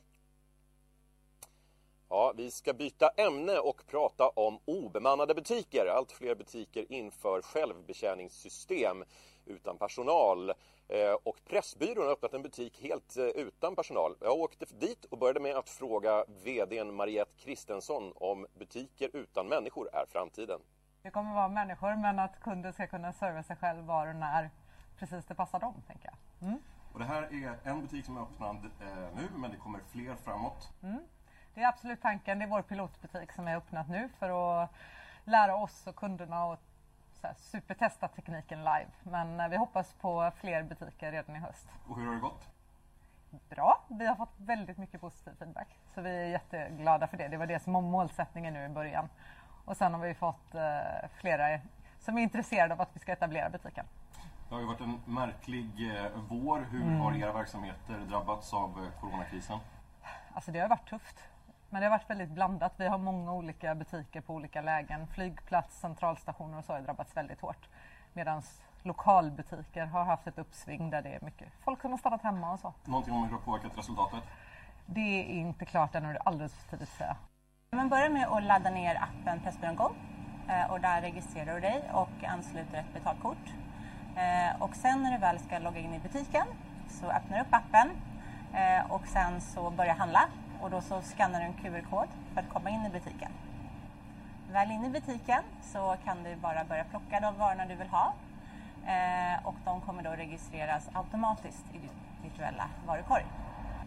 Ja, 2.08 2.34
vi 2.36 2.50
ska 2.50 2.72
byta 2.72 3.08
ämne 3.08 3.58
och 3.58 3.82
prata 3.86 4.28
om 4.28 4.58
obemannade 4.64 5.34
butiker. 5.34 5.86
Allt 5.86 6.12
fler 6.12 6.34
butiker 6.34 6.92
inför 6.92 7.42
självbetjäningssystem 7.42 9.04
utan 9.46 9.78
personal. 9.78 10.52
Eh, 10.88 11.14
och 11.24 11.36
Pressbyrån 11.44 12.04
har 12.04 12.12
öppnat 12.12 12.34
en 12.34 12.42
butik 12.42 12.82
helt 12.82 13.16
eh, 13.16 13.24
utan 13.24 13.76
personal. 13.76 14.16
Jag 14.20 14.32
åkte 14.32 14.64
dit 14.64 15.04
och 15.04 15.18
började 15.18 15.40
med 15.40 15.56
att 15.56 15.68
fråga 15.68 16.24
VDn 16.44 16.94
Mariette 16.94 17.32
Kristensson 17.38 18.12
om 18.16 18.46
butiker 18.58 19.10
utan 19.12 19.48
människor 19.48 19.88
är 19.92 20.06
framtiden. 20.06 20.60
Det 21.02 21.10
kommer 21.10 21.34
vara 21.34 21.48
människor 21.48 21.96
men 21.96 22.18
att 22.18 22.40
kunden 22.40 22.72
ska 22.72 22.86
kunna 22.86 23.12
serva 23.12 23.42
sig 23.42 23.56
själv 23.56 23.84
var 23.84 24.06
och 24.06 24.16
när 24.16 24.50
precis 24.98 25.24
det 25.24 25.34
passar 25.34 25.60
dem, 25.60 25.82
tänker 25.86 26.10
jag. 26.10 26.48
Mm. 26.48 26.60
Och 26.92 26.98
det 26.98 27.04
här 27.04 27.22
är 27.22 27.70
en 27.70 27.80
butik 27.80 28.04
som 28.04 28.16
är 28.16 28.22
öppnad 28.22 28.56
eh, 28.56 29.16
nu 29.16 29.28
men 29.36 29.50
det 29.50 29.56
kommer 29.56 29.80
fler 29.92 30.14
framåt. 30.14 30.72
Mm. 30.82 31.00
Det 31.54 31.62
är 31.62 31.68
absolut 31.68 32.02
tanken. 32.02 32.38
Det 32.38 32.44
är 32.44 32.48
vår 32.48 32.62
pilotbutik 32.62 33.32
som 33.32 33.48
är 33.48 33.56
öppnat 33.56 33.88
nu 33.88 34.08
för 34.18 34.62
att 34.62 34.70
lära 35.24 35.56
oss 35.56 35.86
och 35.86 35.96
kunderna 35.96 36.52
att 36.52 36.65
så 37.20 37.26
här, 37.26 37.34
supertesta 37.38 38.08
tekniken 38.08 38.58
live. 38.58 38.86
Men 39.02 39.40
eh, 39.40 39.48
vi 39.48 39.56
hoppas 39.56 39.92
på 39.92 40.32
fler 40.40 40.62
butiker 40.62 41.12
redan 41.12 41.36
i 41.36 41.38
höst. 41.38 41.68
Och 41.88 41.96
hur 41.96 42.06
har 42.06 42.14
det 42.14 42.20
gått? 42.20 42.48
Bra. 43.48 43.84
Vi 43.88 44.06
har 44.06 44.14
fått 44.14 44.34
väldigt 44.36 44.78
mycket 44.78 45.00
positiv 45.00 45.32
feedback. 45.38 45.68
Så 45.94 46.00
vi 46.00 46.10
är 46.10 46.24
jätteglada 46.24 47.06
för 47.06 47.16
det. 47.16 47.28
Det 47.28 47.36
var 47.36 47.46
det 47.46 47.62
som 47.62 47.72
var 47.72 47.80
målsättningen 47.80 48.54
nu 48.54 48.64
i 48.64 48.68
början. 48.68 49.08
Och 49.64 49.76
sen 49.76 49.94
har 49.94 50.00
vi 50.00 50.14
fått 50.14 50.54
eh, 50.54 51.08
flera 51.20 51.60
som 51.98 52.18
är 52.18 52.22
intresserade 52.22 52.74
av 52.74 52.80
att 52.80 52.90
vi 52.92 53.00
ska 53.00 53.12
etablera 53.12 53.50
butiken. 53.50 53.86
Det 54.48 54.54
har 54.54 54.60
ju 54.60 54.66
varit 54.66 54.80
en 54.80 55.00
märklig 55.04 55.96
eh, 55.96 56.10
vår. 56.28 56.66
Hur 56.70 56.82
mm. 56.82 57.00
har 57.00 57.16
era 57.16 57.32
verksamheter 57.32 57.98
drabbats 57.98 58.54
av 58.54 58.84
eh, 58.84 59.00
coronakrisen? 59.00 59.58
Alltså 60.32 60.50
det 60.52 60.58
har 60.58 60.68
varit 60.68 60.88
tufft. 60.88 61.28
Men 61.76 61.80
det 61.80 61.86
har 61.86 61.98
varit 61.98 62.10
väldigt 62.10 62.30
blandat. 62.30 62.72
Vi 62.76 62.86
har 62.86 62.98
många 62.98 63.32
olika 63.32 63.74
butiker 63.74 64.20
på 64.20 64.34
olika 64.34 64.60
lägen. 64.60 65.06
Flygplats, 65.06 65.80
centralstationer 65.80 66.58
och 66.58 66.64
så 66.64 66.72
har 66.72 66.80
drabbats 66.80 67.16
väldigt 67.16 67.40
hårt. 67.40 67.68
Medan 68.12 68.42
lokalbutiker 68.82 69.86
har 69.86 70.04
haft 70.04 70.26
ett 70.26 70.38
uppsving 70.38 70.90
där 70.90 71.02
det 71.02 71.08
är 71.08 71.20
mycket 71.20 71.48
folk 71.64 71.80
som 71.80 71.90
har 71.90 71.98
stannat 71.98 72.22
hemma 72.22 72.52
och 72.52 72.60
så. 72.60 72.74
Någonting 72.84 73.14
om 73.14 73.22
hur 73.22 73.28
det 73.28 73.34
har 73.34 73.42
påverkat 73.42 73.78
resultatet? 73.78 74.22
Det 74.86 75.00
är 75.00 75.24
inte 75.24 75.64
klart 75.64 75.94
ännu, 75.94 76.08
det 76.08 76.18
är 76.18 76.28
alldeles 76.28 76.54
för 76.54 76.70
tidigt 76.70 76.88
att 76.88 76.94
säga. 76.94 77.16
Man 77.70 77.88
börjar 77.88 78.08
med 78.08 78.28
att 78.28 78.42
ladda 78.42 78.70
ner 78.70 79.02
appen 79.02 79.40
Pressbyrån 79.40 79.76
Go 79.76 79.90
eh, 80.48 80.70
och 80.70 80.80
där 80.80 81.00
registrerar 81.00 81.54
du 81.54 81.60
dig 81.60 81.90
och 81.92 82.24
ansluter 82.24 82.78
ett 82.78 82.94
betalkort. 82.94 83.52
Eh, 84.16 84.62
och 84.62 84.76
sen 84.76 85.02
när 85.02 85.12
du 85.12 85.18
väl 85.18 85.38
ska 85.38 85.58
logga 85.58 85.80
in 85.80 85.94
i 85.94 85.98
butiken 85.98 86.46
så 86.88 87.06
öppnar 87.06 87.36
du 87.36 87.42
upp 87.42 87.54
appen 87.54 87.90
eh, 88.54 88.92
och 88.92 89.06
sen 89.06 89.40
så 89.40 89.70
börjar 89.70 89.94
handla 89.94 90.28
och 90.62 90.70
då 90.70 90.80
så 90.80 91.02
skannar 91.02 91.40
du 91.40 91.46
en 91.46 91.52
QR-kod 91.52 92.08
för 92.34 92.40
att 92.40 92.48
komma 92.48 92.70
in 92.70 92.86
i 92.86 92.90
butiken. 92.90 93.32
Väl 94.52 94.70
inne 94.70 94.86
i 94.86 94.90
butiken 94.90 95.42
så 95.62 95.96
kan 96.04 96.22
du 96.22 96.36
bara 96.36 96.64
börja 96.64 96.84
plocka 96.84 97.20
de 97.20 97.38
varorna 97.38 97.66
du 97.66 97.74
vill 97.74 97.88
ha 97.88 98.14
eh, 98.86 99.46
och 99.46 99.54
de 99.64 99.80
kommer 99.80 100.02
då 100.02 100.10
registreras 100.10 100.88
automatiskt 100.92 101.64
i 101.74 101.78
din 101.78 101.90
virtuella 102.22 102.68
varukorg. 102.86 103.24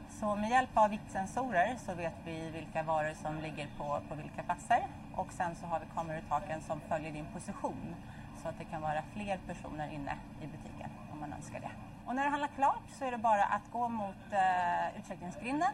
Så 0.09 0.35
med 0.35 0.49
hjälp 0.49 0.69
av 0.73 0.89
viktsensorer 0.89 1.75
så 1.77 1.93
vet 1.93 2.15
vi 2.25 2.49
vilka 2.49 2.83
varor 2.83 3.13
som 3.13 3.39
ligger 3.41 3.67
på, 3.77 3.99
på 4.09 4.15
vilka 4.15 4.43
platser 4.43 4.83
och 5.15 5.31
sen 5.31 5.55
så 5.55 5.65
har 5.65 5.79
vi 5.79 5.85
kameror 5.95 6.19
i 6.19 6.29
taken 6.29 6.61
som 6.61 6.79
följer 6.79 7.11
din 7.11 7.25
position 7.33 7.95
så 8.41 8.49
att 8.49 8.57
det 8.57 8.65
kan 8.65 8.81
vara 8.81 9.01
fler 9.13 9.39
personer 9.47 9.93
inne 9.93 10.17
i 10.41 10.47
butiken 10.47 10.89
om 11.11 11.19
man 11.19 11.33
önskar 11.33 11.59
det. 11.59 11.71
Och 12.05 12.15
när 12.15 12.23
du 12.23 12.29
handlar 12.29 12.47
klart 12.47 12.83
så 12.99 13.05
är 13.05 13.11
det 13.11 13.17
bara 13.17 13.43
att 13.43 13.71
gå 13.71 13.89
mot 13.89 14.23
eh, 14.31 14.99
utcheckningsgrinden 14.99 15.73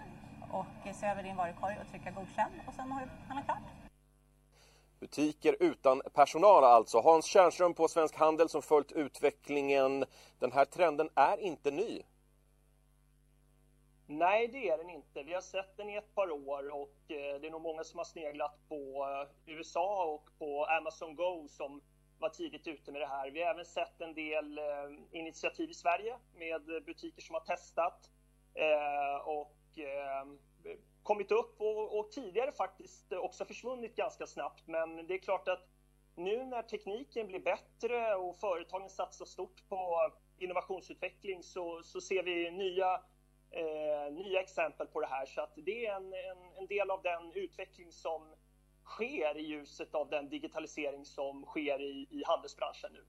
och 0.59 0.95
se 0.95 1.05
över 1.05 1.23
din 1.23 1.35
varukorg 1.35 1.77
och 1.81 1.89
trycka 1.91 2.11
godkänn 2.11 2.61
och 2.67 2.73
sen 2.73 2.91
har 2.91 3.01
du 3.01 3.07
handlat 3.27 3.45
klart. 3.45 3.75
Butiker 4.99 5.55
utan 5.59 6.01
personal 6.13 6.63
alltså. 6.63 6.99
Hans 6.99 7.25
Tjärnström 7.25 7.73
på 7.73 7.87
Svensk 7.87 8.15
Handel 8.15 8.49
som 8.49 8.61
följt 8.61 8.91
utvecklingen. 8.91 10.05
Den 10.39 10.51
här 10.51 10.65
trenden 10.65 11.09
är 11.15 11.37
inte 11.37 11.71
ny. 11.71 12.01
Nej, 14.07 14.47
det 14.47 14.69
är 14.69 14.77
den 14.77 14.89
inte. 14.89 15.23
Vi 15.23 15.33
har 15.33 15.41
sett 15.41 15.77
den 15.77 15.89
i 15.89 15.95
ett 15.95 16.15
par 16.15 16.31
år 16.31 16.73
och 16.73 16.95
eh, 17.07 17.39
det 17.41 17.47
är 17.47 17.51
nog 17.51 17.61
många 17.61 17.83
som 17.83 17.97
har 17.97 18.05
sneglat 18.05 18.59
på 18.69 18.75
eh, 18.75 19.53
USA 19.55 20.05
och 20.05 20.29
på 20.39 20.65
Amazon 20.65 21.15
Go 21.15 21.47
som 21.47 21.81
var 22.19 22.29
tidigt 22.29 22.67
ute 22.67 22.91
med 22.91 23.01
det 23.01 23.07
här. 23.07 23.31
Vi 23.31 23.41
har 23.41 23.51
även 23.51 23.65
sett 23.65 24.01
en 24.01 24.13
del 24.13 24.57
eh, 24.57 24.63
initiativ 25.11 25.69
i 25.69 25.73
Sverige 25.73 26.17
med 26.35 26.61
butiker 26.85 27.21
som 27.21 27.33
har 27.33 27.41
testat 27.41 28.09
och 29.25 29.55
Ehm, 29.77 30.39
kommit 31.03 31.31
upp 31.31 31.61
och, 31.61 31.99
och 31.99 32.11
tidigare 32.11 32.51
faktiskt 32.51 33.13
också 33.13 33.45
försvunnit 33.45 33.95
ganska 33.95 34.27
snabbt. 34.27 34.67
Men 34.67 35.07
det 35.07 35.13
är 35.13 35.17
klart 35.17 35.47
att 35.47 35.67
nu 36.15 36.45
när 36.45 36.61
tekniken 36.61 37.27
blir 37.27 37.39
bättre 37.39 38.15
och 38.15 38.35
företagen 38.35 38.89
satsar 38.89 39.25
stort 39.25 39.69
på 39.69 40.11
innovationsutveckling 40.37 41.43
så, 41.43 41.83
så 41.83 42.01
ser 42.01 42.23
vi 42.23 42.51
nya 42.51 43.01
eh, 43.51 44.13
nya 44.13 44.41
exempel 44.41 44.87
på 44.87 45.01
det 45.01 45.07
här. 45.07 45.25
Så 45.25 45.41
att 45.41 45.53
det 45.55 45.85
är 45.85 45.95
en, 45.95 46.13
en, 46.13 46.57
en, 46.57 46.67
del 46.67 46.91
av 46.91 47.01
den 47.01 47.31
utveckling 47.33 47.91
som 47.91 48.35
sker 48.85 49.37
i 49.37 49.41
ljuset 49.41 49.95
av 49.95 50.09
den 50.09 50.29
digitalisering 50.29 51.05
som 51.05 51.45
sker 51.45 51.81
i, 51.81 52.07
i 52.11 52.23
handelsbranschen 52.25 52.89
nu. 52.93 53.05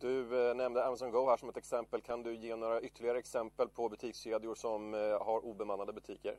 Du 0.00 0.48
eh, 0.48 0.54
nämnde 0.54 0.84
Amazon 0.84 1.10
Go 1.10 1.28
här 1.30 1.36
som 1.36 1.48
ett 1.48 1.56
exempel. 1.56 2.00
Kan 2.00 2.22
du 2.22 2.36
ge 2.36 2.56
några 2.56 2.80
ytterligare 2.80 3.18
exempel 3.18 3.68
på 3.68 3.88
butikskedjor 3.88 4.54
som 4.54 4.94
eh, 4.94 5.00
har 5.00 5.44
obemannade 5.44 5.92
butiker? 5.92 6.38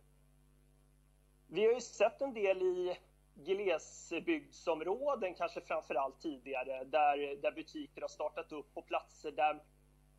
Vi 1.47 1.65
har 1.65 1.73
ju 1.73 1.81
sett 1.81 2.21
en 2.21 2.33
del 2.33 2.61
i 2.61 2.97
glesbygdsområden, 3.35 5.33
kanske 5.33 5.61
framför 5.61 5.95
allt 5.95 6.21
tidigare, 6.21 6.83
där, 6.83 7.41
där 7.41 7.51
butiker 7.51 8.01
har 8.01 8.07
startat 8.07 8.51
upp 8.51 8.73
på 8.73 8.81
platser 8.81 9.31
där 9.31 9.61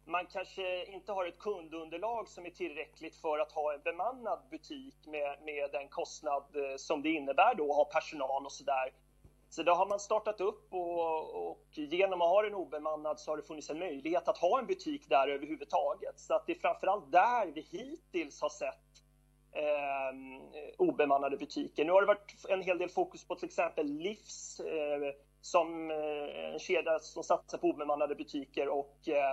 man 0.08 0.26
kanske 0.26 0.84
inte 0.84 1.12
har 1.12 1.26
ett 1.26 1.38
kundunderlag 1.38 2.28
som 2.28 2.46
är 2.46 2.50
tillräckligt 2.50 3.16
för 3.16 3.38
att 3.38 3.52
ha 3.52 3.74
en 3.74 3.82
bemannad 3.82 4.38
butik 4.50 5.06
med, 5.06 5.38
med 5.42 5.70
den 5.72 5.88
kostnad 5.88 6.56
eh, 6.56 6.76
som 6.76 7.02
det 7.02 7.10
innebär 7.10 7.54
då 7.54 7.70
att 7.70 7.76
ha 7.76 7.84
personal 7.84 8.44
och 8.44 8.52
sådär. 8.52 8.92
Så 9.50 9.62
då 9.62 9.72
har 9.72 9.86
man 9.86 10.00
startat 10.00 10.40
upp 10.40 10.74
och, 10.74 11.50
och, 11.50 11.58
genom 11.72 12.22
att 12.22 12.28
ha 12.28 12.42
den 12.42 12.54
obemannad 12.54 13.20
så 13.20 13.30
har 13.30 13.36
det 13.36 13.42
funnits 13.42 13.70
en 13.70 13.78
möjlighet 13.78 14.28
att 14.28 14.38
ha 14.38 14.58
en 14.58 14.66
butik 14.66 15.08
där 15.08 15.28
överhuvudtaget. 15.28 16.20
Så 16.20 16.34
att 16.34 16.46
det 16.46 16.52
är 16.52 16.60
framförallt 16.60 17.12
där 17.12 17.46
vi 17.46 17.60
hittills 17.60 18.40
har 18.40 18.48
sett 18.48 18.88
eh, 19.52 20.74
obemannade 20.78 21.36
butiker. 21.36 21.84
Nu 21.84 21.92
har 21.92 22.00
det 22.00 22.06
varit 22.06 22.46
en 22.48 22.62
hel 22.62 22.78
del 22.78 22.88
fokus 22.88 23.28
på 23.28 23.34
till 23.34 23.48
exempel 23.48 23.86
Livs 23.86 24.60
eh, 24.60 25.14
som 25.40 25.90
eh, 25.90 26.52
en 26.52 26.58
kedja 26.58 26.98
som 26.98 27.22
satsar 27.22 27.58
på 27.58 27.66
obemannade 27.66 28.14
butiker 28.14 28.68
och 28.68 29.08
eh, 29.08 29.32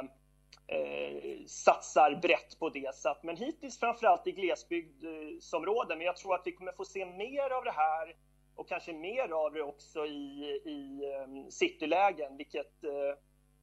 eh, 0.67 1.45
satsar 1.47 2.19
brett 2.21 2.59
på 2.59 2.69
det. 2.69 2.95
Så 2.95 3.09
att, 3.09 3.23
men 3.23 3.37
hittills 3.37 3.79
framförallt 3.79 4.27
i 4.27 4.31
glesbygdsområden. 4.31 5.97
Men 5.97 6.07
jag 6.07 6.17
tror 6.17 6.35
att 6.35 6.41
vi 6.45 6.51
kommer 6.51 6.71
få 6.71 6.85
se 6.85 7.05
mer 7.05 7.49
av 7.49 7.63
det 7.63 7.71
här 7.71 8.15
och 8.55 8.67
kanske 8.67 8.93
mer 8.93 9.31
av 9.33 9.53
det 9.53 9.61
också 9.61 10.05
i, 10.05 10.61
i 10.65 11.05
um, 11.23 11.51
citylägen, 11.51 12.37
vilket 12.37 12.83
uh, 12.83 12.91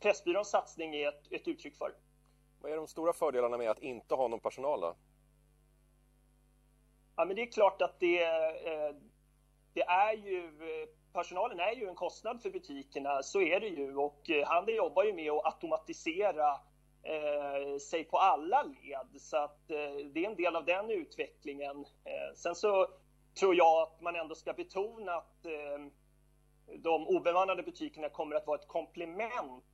Pressbyråns 0.00 0.50
satsning 0.50 0.94
är 0.94 1.08
ett, 1.08 1.32
ett 1.32 1.48
uttryck 1.48 1.76
för. 1.76 1.94
Vad 2.60 2.72
är 2.72 2.76
de 2.76 2.86
stora 2.86 3.12
fördelarna 3.12 3.58
med 3.58 3.70
att 3.70 3.82
inte 3.82 4.14
ha 4.14 4.28
någon 4.28 4.40
personal 4.40 4.80
då? 4.80 4.96
Ja, 7.16 7.24
men 7.24 7.36
det 7.36 7.42
är 7.42 7.52
klart 7.52 7.82
att 7.82 8.00
det, 8.00 8.24
eh, 8.24 8.94
det 9.74 9.82
är 9.82 10.12
ju 10.12 10.52
personalen 11.12 11.60
är 11.60 11.72
ju 11.72 11.88
en 11.88 11.94
kostnad 11.94 12.42
för 12.42 12.50
butikerna, 12.50 13.22
så 13.22 13.40
är 13.40 13.60
det 13.60 13.68
ju. 13.68 13.96
Och 13.96 14.30
handeln 14.46 14.76
jobbar 14.76 15.04
ju 15.04 15.12
med 15.12 15.30
att 15.30 15.44
automatisera 15.44 16.50
eh, 17.02 17.78
sig 17.78 18.04
på 18.04 18.18
alla 18.18 18.62
led. 18.62 19.20
Så 19.20 19.36
att 19.36 19.70
eh, 19.70 20.06
det 20.12 20.24
är 20.24 20.30
en 20.30 20.36
del 20.36 20.56
av 20.56 20.64
den 20.64 20.90
utvecklingen. 20.90 21.76
Eh, 22.04 22.34
sen 22.36 22.54
så 22.54 22.88
tror 23.34 23.54
jag 23.54 23.82
att 23.82 24.00
man 24.00 24.16
ändå 24.16 24.34
ska 24.34 24.52
betona 24.52 25.12
att 25.12 25.46
eh, 25.46 25.86
de 26.78 27.08
obemannade 27.08 27.62
butikerna 27.62 28.08
kommer 28.08 28.36
att 28.36 28.46
vara 28.46 28.58
ett 28.58 28.68
komplement 28.68 29.64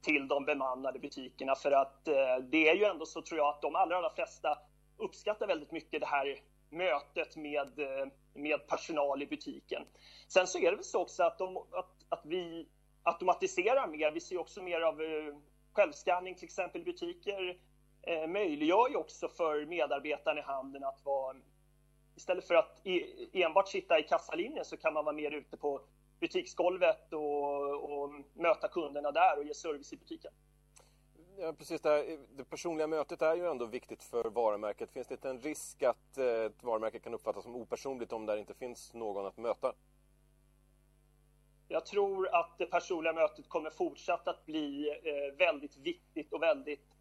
till 0.00 0.28
de 0.28 0.44
bemannade 0.44 0.98
butikerna 0.98 1.54
för 1.54 1.70
att 1.70 2.08
eh, 2.08 2.36
det 2.50 2.68
är 2.68 2.74
ju 2.74 2.84
ändå 2.84 3.06
så 3.06 3.22
tror 3.22 3.38
jag 3.38 3.48
att 3.48 3.62
de 3.62 3.74
allra, 3.74 3.96
allra 3.96 4.10
flesta 4.10 4.58
uppskattar 4.96 5.46
väldigt 5.46 5.72
mycket 5.72 6.00
det 6.00 6.06
här 6.06 6.40
mötet 6.70 7.36
med, 7.36 7.78
eh, 7.78 8.06
med 8.34 8.66
personal 8.66 9.22
i 9.22 9.26
butiken. 9.26 9.82
Sen 10.28 10.46
så 10.46 10.58
är 10.58 10.70
det 10.70 10.76
väl 10.76 10.84
så 10.84 11.02
också 11.02 11.22
att, 11.22 11.38
de, 11.38 11.56
att, 11.56 12.04
att 12.08 12.22
vi 12.24 12.68
automatiserar 13.02 13.86
mer. 13.86 14.10
Vi 14.10 14.20
ser 14.20 14.38
också 14.38 14.62
mer 14.62 14.80
av 14.80 15.00
självskanning 15.72 16.34
till 16.34 16.44
exempel 16.44 16.80
i 16.80 16.84
butiker 16.84 17.58
eh, 18.02 18.26
möjliggör 18.26 18.88
ju 18.88 18.96
också 18.96 19.28
för 19.28 19.66
medarbetarna 19.66 20.40
i 20.40 20.42
handeln 20.42 20.84
att 20.84 21.04
vara 21.04 21.36
istället 22.18 22.44
för 22.44 22.54
att 22.54 22.80
enbart 23.32 23.68
sitta 23.68 23.98
i 23.98 24.02
kassalinjen 24.02 24.64
så 24.64 24.76
kan 24.76 24.94
man 24.94 25.04
vara 25.04 25.16
mer 25.16 25.30
ute 25.30 25.56
på 25.56 25.80
butiksgolvet 26.20 27.12
och, 27.12 28.02
och 28.02 28.10
möta 28.34 28.68
kunderna 28.68 29.12
där 29.12 29.38
och 29.38 29.44
ge 29.44 29.54
service 29.54 29.92
i 29.92 29.96
butiken. 29.96 30.32
Ja, 31.38 31.52
precis 31.52 31.80
det, 31.80 32.18
det 32.36 32.44
personliga 32.44 32.86
mötet 32.86 33.22
är 33.22 33.34
ju 33.34 33.46
ändå 33.46 33.66
viktigt 33.66 34.02
för 34.02 34.24
varumärket. 34.24 34.90
Finns 34.90 35.06
det 35.06 35.14
inte 35.14 35.30
en 35.30 35.40
risk 35.40 35.82
att 35.82 36.18
eh, 36.18 36.26
ett 36.26 36.62
varumärke 36.62 36.98
kan 36.98 37.14
uppfattas 37.14 37.42
som 37.42 37.56
opersonligt 37.56 38.12
om 38.12 38.26
det 38.26 38.38
inte 38.38 38.54
finns 38.54 38.94
någon 38.94 39.26
att 39.26 39.36
möta? 39.36 39.72
Jag 41.68 41.86
tror 41.86 42.34
att 42.34 42.58
det 42.58 42.66
personliga 42.66 43.12
mötet 43.12 43.48
kommer 43.48 43.70
fortsatt 43.70 44.28
att 44.28 44.46
bli 44.46 44.88
eh, 44.88 45.36
väldigt 45.38 45.76
viktigt 45.76 46.32
och 46.32 46.42
väldigt 46.42 46.97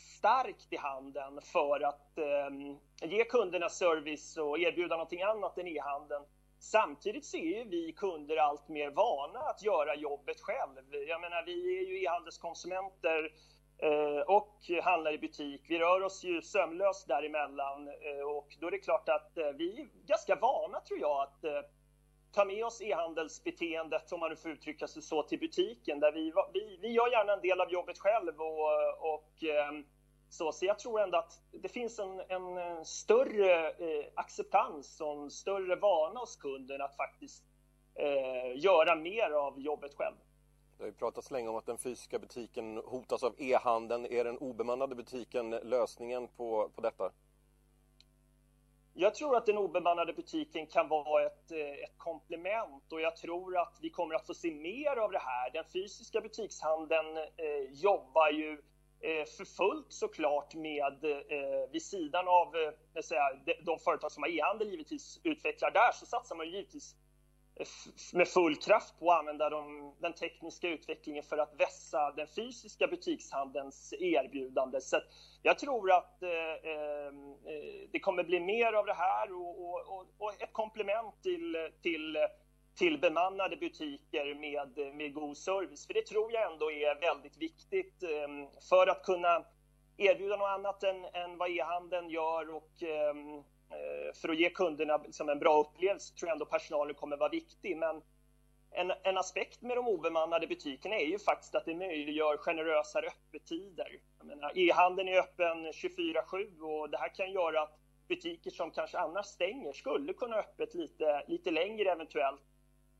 starkt 0.00 0.72
i 0.72 0.76
handen 0.76 1.40
för 1.40 1.80
att 1.80 2.18
eh, 2.18 3.08
ge 3.08 3.24
kunderna 3.24 3.68
service 3.68 4.36
och 4.36 4.58
erbjuda 4.58 4.96
någonting 4.96 5.22
annat 5.22 5.58
än 5.58 5.68
e-handeln. 5.68 6.24
Samtidigt 6.58 7.24
så 7.24 7.36
är 7.36 7.64
vi 7.64 7.92
kunder 7.92 8.36
allt 8.36 8.68
mer 8.68 8.90
vana 8.90 9.38
att 9.38 9.62
göra 9.62 9.94
jobbet 9.94 10.40
själv. 10.40 10.94
Jag 11.08 11.20
menar, 11.20 11.42
vi 11.46 11.78
är 11.78 11.88
ju 11.88 12.02
e-handelskonsumenter 12.02 13.32
eh, 13.78 14.20
och 14.20 14.56
handlar 14.82 15.12
i 15.12 15.18
butik. 15.18 15.62
Vi 15.68 15.78
rör 15.78 16.02
oss 16.02 16.24
ju 16.24 16.42
sömlöst 16.42 17.08
däremellan 17.08 17.88
eh, 17.88 18.36
och 18.36 18.56
då 18.60 18.66
är 18.66 18.70
det 18.70 18.78
klart 18.78 19.08
att 19.08 19.38
eh, 19.38 19.50
vi 19.58 19.80
är 19.80 20.06
ganska 20.06 20.36
vana, 20.36 20.80
tror 20.80 21.00
jag, 21.00 21.22
att 21.22 21.44
eh, 21.44 21.60
ta 22.32 22.44
med 22.44 22.64
oss 22.64 22.80
e-handelsbeteendet, 22.80 24.12
om 24.12 24.20
man 24.20 24.30
nu 24.30 24.36
får 24.36 24.50
uttrycka 24.50 24.86
sig 24.86 25.02
så, 25.02 25.22
till 25.22 25.38
butiken. 25.38 26.00
Där 26.00 26.12
vi, 26.12 26.32
vi, 26.52 26.78
vi 26.82 26.88
gör 26.88 27.10
gärna 27.10 27.32
en 27.32 27.40
del 27.40 27.60
av 27.60 27.72
jobbet 27.72 27.98
själv 27.98 28.40
och, 28.40 29.14
och 29.14 29.42
ehm, 29.42 29.84
så, 30.28 30.52
så 30.52 30.64
jag 30.64 30.78
tror 30.78 31.00
ändå 31.00 31.18
att 31.18 31.42
det 31.52 31.68
finns 31.68 31.98
en, 31.98 32.20
en 32.28 32.58
eh, 32.58 32.82
större 32.82 33.70
eh, 33.70 34.04
acceptans 34.14 35.00
och 35.00 35.12
en 35.12 35.30
större 35.30 35.76
vana 35.76 36.20
hos 36.20 36.36
kunden 36.36 36.80
att 36.80 36.96
faktiskt 36.96 37.44
eh, 37.94 38.58
göra 38.58 38.96
mer 38.96 39.30
av 39.30 39.60
jobbet 39.60 39.94
själv. 39.94 40.16
Det 40.76 40.82
har 40.82 40.88
ju 40.88 40.92
pratats 40.92 41.30
länge 41.30 41.48
om 41.48 41.56
att 41.56 41.66
den 41.66 41.78
fysiska 41.78 42.18
butiken 42.18 42.76
hotas 42.76 43.22
av 43.22 43.34
e-handeln. 43.38 44.06
Är 44.06 44.24
den 44.24 44.38
obemannade 44.38 44.94
butiken 44.94 45.50
lösningen 45.50 46.28
på, 46.28 46.70
på 46.74 46.80
detta? 46.80 47.10
Jag 48.94 49.14
tror 49.14 49.36
att 49.36 49.46
den 49.46 49.58
obemannade 49.58 50.12
butiken 50.12 50.66
kan 50.66 50.88
vara 50.88 51.26
ett, 51.26 51.50
eh, 51.52 51.84
ett 51.84 51.98
komplement 51.98 52.92
och 52.92 53.00
jag 53.00 53.16
tror 53.16 53.58
att 53.58 53.78
vi 53.82 53.90
kommer 53.90 54.14
att 54.14 54.26
få 54.26 54.34
se 54.34 54.50
mer 54.50 54.96
av 54.96 55.12
det 55.12 55.18
här. 55.18 55.50
Den 55.50 55.64
fysiska 55.64 56.20
butikshandeln 56.20 57.16
eh, 57.16 57.72
jobbar 57.72 58.30
ju 58.30 58.52
eh, 59.00 59.24
för 59.36 59.44
fullt 59.44 59.92
såklart 59.92 60.54
med, 60.54 61.04
eh, 61.04 61.70
vid 61.72 61.82
sidan 61.82 62.28
av 62.28 62.56
eh, 62.56 63.02
säga, 63.02 63.22
de, 63.46 63.54
de 63.62 63.78
företag 63.78 64.12
som 64.12 64.22
har 64.22 64.30
e-handel 64.30 64.70
givetvis 64.70 65.20
utvecklar 65.24 65.70
där, 65.70 65.92
så 65.92 66.06
satsar 66.06 66.36
man 66.36 66.50
givetvis 66.50 66.96
med 68.12 68.28
full 68.28 68.56
kraft 68.56 68.98
på 68.98 69.12
att 69.12 69.18
använda 69.18 69.50
de, 69.50 69.94
den 70.00 70.12
tekniska 70.12 70.68
utvecklingen 70.68 71.22
för 71.22 71.38
att 71.38 71.54
vässa 71.58 72.12
den 72.16 72.26
fysiska 72.26 72.86
butikshandelns 72.86 73.94
erbjudande. 73.98 74.80
Så 74.80 75.00
jag 75.42 75.58
tror 75.58 75.92
att 75.92 76.22
eh, 76.22 76.72
eh, 76.72 77.12
det 77.92 78.00
kommer 78.00 78.24
bli 78.24 78.40
mer 78.40 78.72
av 78.72 78.86
det 78.86 78.94
här 78.94 79.32
och, 79.32 79.60
och, 79.60 80.06
och 80.18 80.42
ett 80.42 80.52
komplement 80.52 81.22
till, 81.22 81.70
till, 81.82 82.16
till 82.78 83.00
bemannade 83.00 83.56
butiker 83.56 84.34
med, 84.34 84.94
med 84.94 85.14
god 85.14 85.36
service. 85.36 85.86
För 85.86 85.94
det 85.94 86.06
tror 86.06 86.32
jag 86.32 86.52
ändå 86.52 86.72
är 86.72 87.00
väldigt 87.00 87.36
viktigt 87.36 88.02
ehm, 88.02 88.46
för 88.68 88.86
att 88.86 89.04
kunna 89.04 89.44
erbjuda 89.96 90.36
något 90.36 90.48
annat 90.48 90.82
än, 90.82 91.04
än 91.04 91.38
vad 91.38 91.50
e-handeln 91.50 92.10
gör 92.10 92.54
och 92.54 92.82
eh, 92.82 93.14
Eh, 93.70 94.12
för 94.20 94.28
att 94.28 94.38
ge 94.38 94.50
kunderna 94.50 94.96
liksom 94.96 95.28
en 95.28 95.38
bra 95.38 95.60
upplevelse 95.60 96.14
tror 96.14 96.28
jag 96.28 96.34
ändå 96.34 96.46
personalen 96.46 96.94
kommer 96.94 97.16
vara 97.16 97.30
viktig. 97.30 97.76
Men 97.76 98.02
en, 98.70 98.92
en 99.02 99.18
aspekt 99.18 99.62
med 99.62 99.76
de 99.76 99.88
obemannade 99.88 100.46
butikerna 100.46 100.96
är 100.96 101.06
ju 101.06 101.18
faktiskt 101.18 101.54
att 101.54 101.64
det 101.64 101.74
möjliggör 101.74 102.36
generösare 102.36 103.06
öppettider. 103.06 104.00
E-handeln 104.54 105.08
är 105.08 105.18
öppen 105.18 105.72
24-7 105.72 106.60
och 106.60 106.90
det 106.90 106.98
här 106.98 107.14
kan 107.14 107.32
göra 107.32 107.62
att 107.62 107.78
butiker 108.08 108.50
som 108.50 108.70
kanske 108.70 108.98
annars 108.98 109.26
stänger 109.26 109.72
skulle 109.72 110.12
kunna 110.12 110.34
ha 110.34 110.40
öppet 110.40 110.74
lite, 110.74 111.24
lite 111.28 111.50
längre 111.50 111.90
eventuellt. 111.90 112.40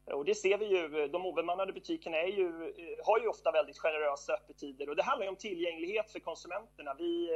Eh, 0.06 0.14
och 0.14 0.24
det 0.24 0.34
ser 0.34 0.58
vi 0.58 0.66
ju, 0.66 1.08
de 1.08 1.26
obemannade 1.26 1.72
butikerna 1.72 2.16
är 2.16 2.26
ju, 2.26 2.46
eh, 2.46 3.06
har 3.06 3.20
ju 3.20 3.28
ofta 3.28 3.50
väldigt 3.50 3.78
generösa 3.78 4.34
öppettider 4.34 4.88
och 4.88 4.96
det 4.96 5.02
handlar 5.02 5.24
ju 5.24 5.30
om 5.30 5.36
tillgänglighet 5.36 6.10
för 6.12 6.20
konsumenterna. 6.20 6.94
Vi, 6.94 7.28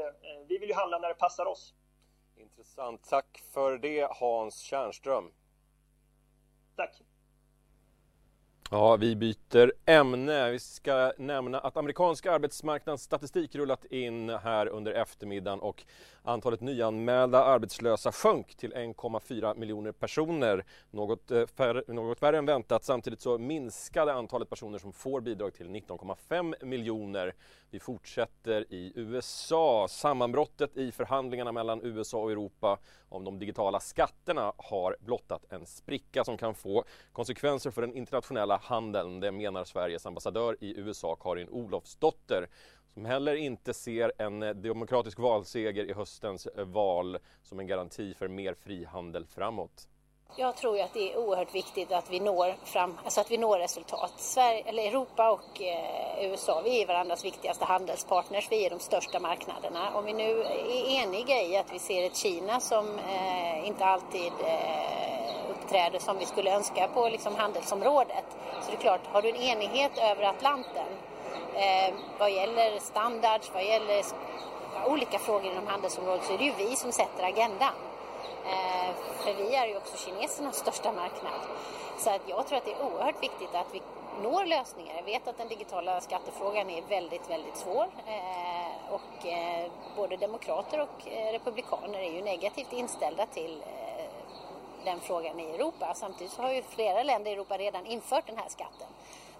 vi 0.49 0.59
vill 0.59 0.69
ju 0.69 0.75
handla 0.75 0.99
när 0.99 1.09
det 1.09 1.15
passar 1.15 1.47
oss. 1.47 1.75
Intressant. 2.57 3.03
Tack 3.03 3.43
för 3.53 3.79
det 3.79 4.09
Hans 4.11 4.59
Tjärnström. 4.59 5.33
Tack. 6.77 7.03
Ja, 8.71 8.97
vi 8.97 9.17
byter 9.17 9.73
ämne. 9.87 10.51
Vi 10.51 10.59
ska 10.59 11.13
nämna 11.19 11.61
att 11.61 11.77
amerikansk 11.77 12.27
arbetsmarknadsstatistik 12.27 13.55
rullat 13.55 13.85
in 13.85 14.29
här 14.29 14.67
under 14.67 14.93
eftermiddagen 14.93 15.61
och 15.61 15.85
Antalet 16.27 16.61
nyanmälda 16.61 17.45
arbetslösa 17.45 18.13
sjönk 18.13 18.55
till 18.55 18.73
1,4 18.73 19.55
miljoner 19.55 19.93
personer, 19.93 20.65
något, 20.91 21.31
eh, 21.31 21.47
färre, 21.47 21.83
något 21.93 22.23
värre 22.23 22.39
än 22.39 22.47
väntat. 22.47 22.85
Samtidigt 22.85 23.21
så 23.21 23.39
minskade 23.39 24.13
antalet 24.13 24.51
personer 24.51 24.79
som 24.79 24.93
får 24.93 25.21
bidrag 25.21 25.55
till 25.55 25.69
19,5 25.71 26.55
miljoner. 26.63 27.35
Vi 27.75 27.81
fortsätter 27.81 28.73
i 28.73 28.93
USA. 28.95 29.89
Sammanbrottet 29.89 30.77
i 30.77 30.93
förhandlingarna 30.93 31.53
mellan 31.53 31.81
USA 31.83 32.19
och 32.19 32.31
Europa 32.31 32.79
om 33.09 33.25
de 33.25 33.39
digitala 33.39 33.81
skatterna 33.81 34.53
har 34.57 34.97
blottat 35.01 35.53
en 35.53 35.67
spricka 35.67 36.25
som 36.25 36.37
kan 36.37 36.55
få 36.55 36.85
konsekvenser 37.13 37.71
för 37.71 37.81
den 37.81 37.95
internationella 37.95 38.57
handeln. 38.57 39.21
Det 39.21 39.33
menar 39.33 39.65
Sveriges 39.65 40.07
ambassadör 40.07 40.57
i 40.61 40.81
USA, 40.81 41.17
Karin 41.17 41.49
Olofsdotter 41.49 42.49
som 42.93 43.05
heller 43.05 43.35
inte 43.35 43.75
ser 43.75 44.13
en 44.19 44.63
demokratisk 44.63 45.19
valseger 45.19 45.85
i 45.85 45.93
höstens 45.93 46.49
val 46.57 47.19
som 47.43 47.61
en 47.61 47.67
garanti 47.67 48.15
för 48.15 48.29
mer 48.29 48.55
frihandel 48.55 49.27
framåt. 49.27 49.89
Jag 50.37 50.57
tror 50.57 50.81
att 50.81 50.93
det 50.93 51.13
är 51.13 51.19
oerhört 51.19 51.55
viktigt 51.55 51.93
att 51.93 52.11
vi 52.11 52.21
når, 52.21 52.55
fram, 52.65 52.99
alltså 53.05 53.21
att 53.21 53.31
vi 53.31 53.39
når 53.39 53.59
resultat. 53.59 54.13
Sverige, 54.17 54.63
eller 54.67 54.83
Europa 54.83 55.31
och 55.31 55.63
eh, 55.63 56.31
USA, 56.31 56.61
vi 56.65 56.83
är 56.83 56.87
varandras 56.87 57.25
viktigaste 57.25 57.65
handelspartners, 57.65 58.49
vi 58.51 58.67
är 58.67 58.71
de 58.71 58.79
största 58.79 59.21
marknaderna. 59.21 59.95
Om 59.95 60.05
vi 60.05 60.13
nu 60.13 60.41
är 60.43 61.03
eniga 61.03 61.43
i 61.43 61.57
att 61.57 61.73
vi 61.73 61.79
ser 61.79 62.07
ett 62.07 62.17
Kina 62.17 62.61
som 62.61 62.99
eh, 62.99 63.67
inte 63.67 63.85
alltid 63.85 64.33
eh, 64.47 65.51
uppträder 65.51 65.99
som 65.99 66.19
vi 66.19 66.27
skulle 66.27 66.55
önska 66.55 66.89
på 66.89 67.09
liksom, 67.09 67.35
handelsområdet, 67.35 68.25
så 68.63 68.71
det 68.71 68.77
är 68.77 68.81
klart, 68.81 69.07
har 69.07 69.23
du 69.23 69.29
en 69.29 69.37
enighet 69.37 69.99
över 69.99 70.23
Atlanten 70.23 70.87
Eh, 71.55 71.95
vad 72.19 72.33
gäller 72.33 72.79
standards, 72.79 73.51
vad 73.55 73.65
gäller 73.65 74.05
olika 74.87 75.19
frågor 75.19 75.53
inom 75.53 75.67
handelsområdet 75.67 76.25
så 76.25 76.35
är 76.35 76.39
det 76.39 76.45
ju 76.45 76.53
vi 76.59 76.77
som 76.77 76.93
sätter 76.93 77.25
agendan. 77.25 77.75
Eh, 78.47 78.95
för 79.23 79.35
vi 79.35 79.55
är 79.55 79.67
ju 79.67 79.77
också 79.77 79.97
kinesernas 79.97 80.57
största 80.57 80.93
marknad. 80.93 81.41
Så 81.99 82.11
att 82.11 82.23
jag 82.27 82.47
tror 82.47 82.59
att 82.59 82.65
det 82.65 82.73
är 82.73 82.83
oerhört 82.83 83.23
viktigt 83.23 83.55
att 83.55 83.67
vi 83.73 83.83
når 84.23 84.45
lösningar. 84.45 84.95
Jag 84.97 85.03
vet 85.03 85.29
att 85.29 85.39
den 85.39 85.49
digitala 85.49 86.01
skattefrågan 86.01 86.71
är 86.71 86.83
väldigt, 86.83 87.31
väldigt 87.31 87.57
svår. 87.57 87.87
Eh, 88.07 88.95
och 88.95 89.27
eh, 89.27 89.71
både 89.97 90.17
demokrater 90.17 90.81
och 90.81 91.07
republikaner 91.33 91.99
är 91.99 92.13
ju 92.13 92.23
negativt 92.23 92.73
inställda 92.73 93.27
till 93.27 93.63
den 94.85 95.01
frågan 95.01 95.41
i 95.41 95.45
Europa. 95.45 95.95
Samtidigt 95.95 96.33
så 96.33 96.43
har 96.43 96.53
ju 96.53 96.63
flera 96.63 97.03
länder 97.03 97.31
i 97.31 97.35
Europa 97.35 97.59
redan 97.59 97.87
infört 97.87 98.27
den 98.27 98.39
här 98.39 98.49
skatten. 98.49 98.89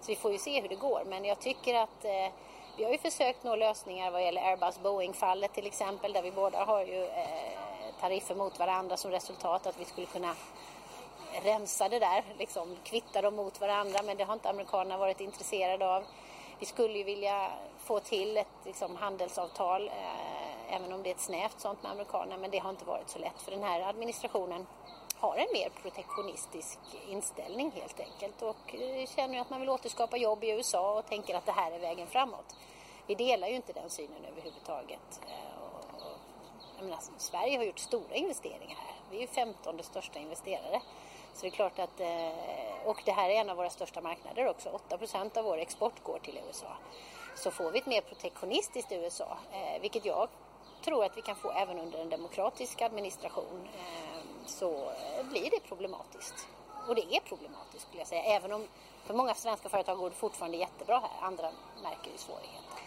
Så 0.01 0.11
vi 0.11 0.15
får 0.15 0.31
ju 0.31 0.37
se 0.37 0.61
hur 0.61 0.69
det 0.69 0.75
går. 0.75 1.03
Men 1.05 1.25
jag 1.25 1.39
tycker 1.39 1.75
att 1.75 2.05
eh, 2.05 2.33
vi 2.77 2.83
har 2.83 2.91
ju 2.91 2.97
försökt 2.97 3.43
nå 3.43 3.55
lösningar 3.55 4.11
vad 4.11 4.23
gäller 4.23 4.41
Airbus-Boeing-fallet 4.41 5.53
till 5.53 5.65
exempel 5.65 6.13
där 6.13 6.21
vi 6.21 6.31
båda 6.31 6.65
har 6.65 6.81
ju 6.81 7.05
eh, 7.05 7.74
tariffer 8.05 8.35
mot 8.35 8.59
varandra 8.59 8.97
som 8.97 9.11
resultat 9.11 9.67
att 9.67 9.79
vi 9.79 9.85
skulle 9.85 10.07
kunna 10.07 10.35
rensa 11.43 11.89
det 11.89 11.99
där, 11.99 12.23
liksom 12.39 12.75
kvitta 12.83 13.21
dem 13.21 13.35
mot 13.35 13.61
varandra 13.61 13.99
men 14.05 14.17
det 14.17 14.23
har 14.23 14.33
inte 14.33 14.49
amerikanerna 14.49 14.97
varit 14.97 15.21
intresserade 15.21 15.87
av. 15.87 16.03
Vi 16.59 16.65
skulle 16.65 16.97
ju 16.97 17.03
vilja 17.03 17.51
få 17.79 17.99
till 17.99 18.37
ett 18.37 18.47
liksom, 18.65 18.95
handelsavtal 18.95 19.87
eh, 19.87 20.75
även 20.75 20.93
om 20.93 21.03
det 21.03 21.09
är 21.09 21.15
ett 21.15 21.21
snävt 21.21 21.59
sånt 21.59 21.83
med 21.83 21.91
amerikanerna 21.91 22.37
men 22.37 22.51
det 22.51 22.59
har 22.59 22.69
inte 22.69 22.85
varit 22.85 23.09
så 23.09 23.19
lätt 23.19 23.41
för 23.41 23.51
den 23.51 23.63
här 23.63 23.81
administrationen 23.81 24.67
har 25.15 25.35
en 25.35 25.47
mer 25.53 25.69
protektionistisk 25.81 26.79
inställning 27.09 27.71
helt 27.71 27.99
enkelt 27.99 28.41
och 28.41 28.75
eh, 28.75 29.07
känner 29.07 29.41
att 29.41 29.49
man 29.49 29.59
vill 29.59 29.69
återskapa 29.69 30.17
jobb 30.17 30.43
i 30.43 30.49
USA 30.49 30.99
och 30.99 31.05
tänker 31.05 31.35
att 31.35 31.45
det 31.45 31.51
här 31.51 31.71
är 31.71 31.79
vägen 31.79 32.07
framåt. 32.07 32.55
Vi 33.07 33.15
delar 33.15 33.47
ju 33.47 33.55
inte 33.55 33.73
den 33.73 33.89
synen 33.89 34.25
överhuvudtaget. 34.31 35.21
Eh, 35.27 35.54
Menar, 36.85 36.97
alltså, 36.97 37.11
Sverige 37.17 37.57
har 37.57 37.63
gjort 37.63 37.79
stora 37.79 38.15
investeringar 38.15 38.75
här. 38.75 38.95
Vi 39.09 39.17
är 39.17 39.21
ju 39.21 39.27
15 39.27 39.83
största 39.83 40.19
investerare. 40.19 40.81
Så 41.33 41.41
det 41.41 41.47
är 41.47 41.51
klart 41.51 41.79
att, 41.79 41.99
eh, 41.99 42.85
och 42.85 43.01
det 43.05 43.11
här 43.11 43.29
är 43.29 43.33
en 43.33 43.49
av 43.49 43.57
våra 43.57 43.69
största 43.69 44.01
marknader 44.01 44.47
också. 44.47 44.69
8 44.69 44.97
procent 44.97 45.37
av 45.37 45.43
vår 45.43 45.57
export 45.57 46.03
går 46.03 46.19
till 46.19 46.39
USA. 46.47 46.77
Så 47.35 47.51
får 47.51 47.71
vi 47.71 47.79
ett 47.79 47.85
mer 47.85 48.01
protektionistiskt 48.01 48.91
USA, 48.91 49.37
eh, 49.51 49.81
vilket 49.81 50.05
jag 50.05 50.29
tror 50.83 51.05
att 51.05 51.17
vi 51.17 51.21
kan 51.21 51.35
få 51.35 51.51
även 51.51 51.79
under 51.79 51.99
en 51.99 52.09
demokratisk 52.09 52.81
administration 52.81 53.67
eh, 53.77 54.19
så 54.45 54.91
blir 55.23 55.49
det 55.49 55.59
problematiskt. 55.59 56.47
Och 56.87 56.95
det 56.95 57.15
är 57.15 57.19
problematiskt 57.19 57.87
skulle 57.87 58.01
jag 58.01 58.07
säga, 58.07 58.23
även 58.23 58.51
om 58.51 58.67
för 59.05 59.13
många 59.13 59.35
svenska 59.35 59.69
företag 59.69 59.97
går 59.97 60.09
det 60.09 60.15
fortfarande 60.15 60.57
jättebra 60.57 60.99
här. 60.99 61.27
Andra 61.27 61.51
märker 61.83 62.11
ju 62.11 62.17
svårigheter. 62.17 62.84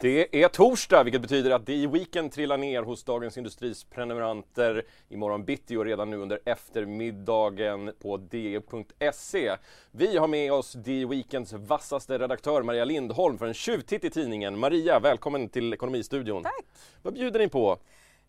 Det 0.00 0.42
är 0.42 0.48
torsdag, 0.48 1.02
vilket 1.02 1.22
betyder 1.22 1.50
att 1.50 1.66
DI 1.66 1.86
Weekend 1.86 2.32
trillar 2.32 2.56
ner 2.58 2.82
hos 2.82 3.04
Dagens 3.04 3.38
Industris 3.38 3.84
prenumeranter 3.84 4.82
imorgon 5.08 5.44
bitti 5.44 5.76
och 5.76 5.84
redan 5.84 6.10
nu 6.10 6.16
under 6.16 6.40
eftermiddagen 6.44 7.92
på 8.02 8.16
di.se. 8.16 9.56
Vi 9.90 10.16
har 10.16 10.28
med 10.28 10.52
oss 10.52 10.72
DI 10.72 11.04
Weekends 11.04 11.52
vassaste 11.52 12.18
redaktör 12.18 12.62
Maria 12.62 12.84
Lindholm 12.84 13.38
för 13.38 13.46
en 13.46 13.54
tjuvtitt 13.54 14.04
i 14.04 14.10
tidningen. 14.10 14.58
Maria, 14.58 15.00
välkommen 15.00 15.48
till 15.48 15.72
Ekonomistudion. 15.72 16.42
Tack! 16.42 16.64
Vad 17.02 17.14
bjuder 17.14 17.40
ni 17.40 17.48
på? 17.48 17.78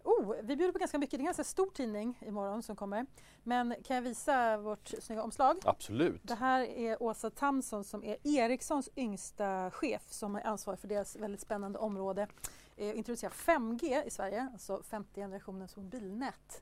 Oh, 0.07 0.35
vi 0.41 0.55
bjuder 0.55 0.71
på 0.71 0.79
ganska 0.79 0.97
mycket. 0.97 1.11
Det 1.11 1.17
är 1.17 1.19
en 1.19 1.25
ganska 1.25 1.43
stor 1.43 1.69
tidning 1.69 2.19
imorgon 2.21 2.63
som 2.63 2.75
kommer. 2.75 3.05
Men 3.43 3.75
kan 3.83 3.95
jag 3.95 4.03
visa 4.03 4.57
vårt 4.57 4.87
snygga 4.99 5.23
omslag? 5.23 5.57
Absolut. 5.65 6.21
Det 6.23 6.35
här 6.35 6.61
är 6.61 7.03
Åsa 7.03 7.29
Tamson 7.29 7.83
som 7.83 8.03
är 8.03 8.17
Ericssons 8.23 8.89
yngsta 8.95 9.71
chef 9.71 10.11
som 10.11 10.35
är 10.35 10.47
ansvarig 10.47 10.79
för 10.79 10.87
deras 10.87 11.15
väldigt 11.15 11.41
spännande 11.41 11.79
område. 11.79 12.27
Eh, 12.77 12.97
introducera 12.97 13.31
5G 13.31 14.03
i 14.07 14.09
Sverige, 14.09 14.49
alltså 14.53 14.83
femte 14.83 15.21
generationens 15.21 15.75
mobilnät. 15.75 16.61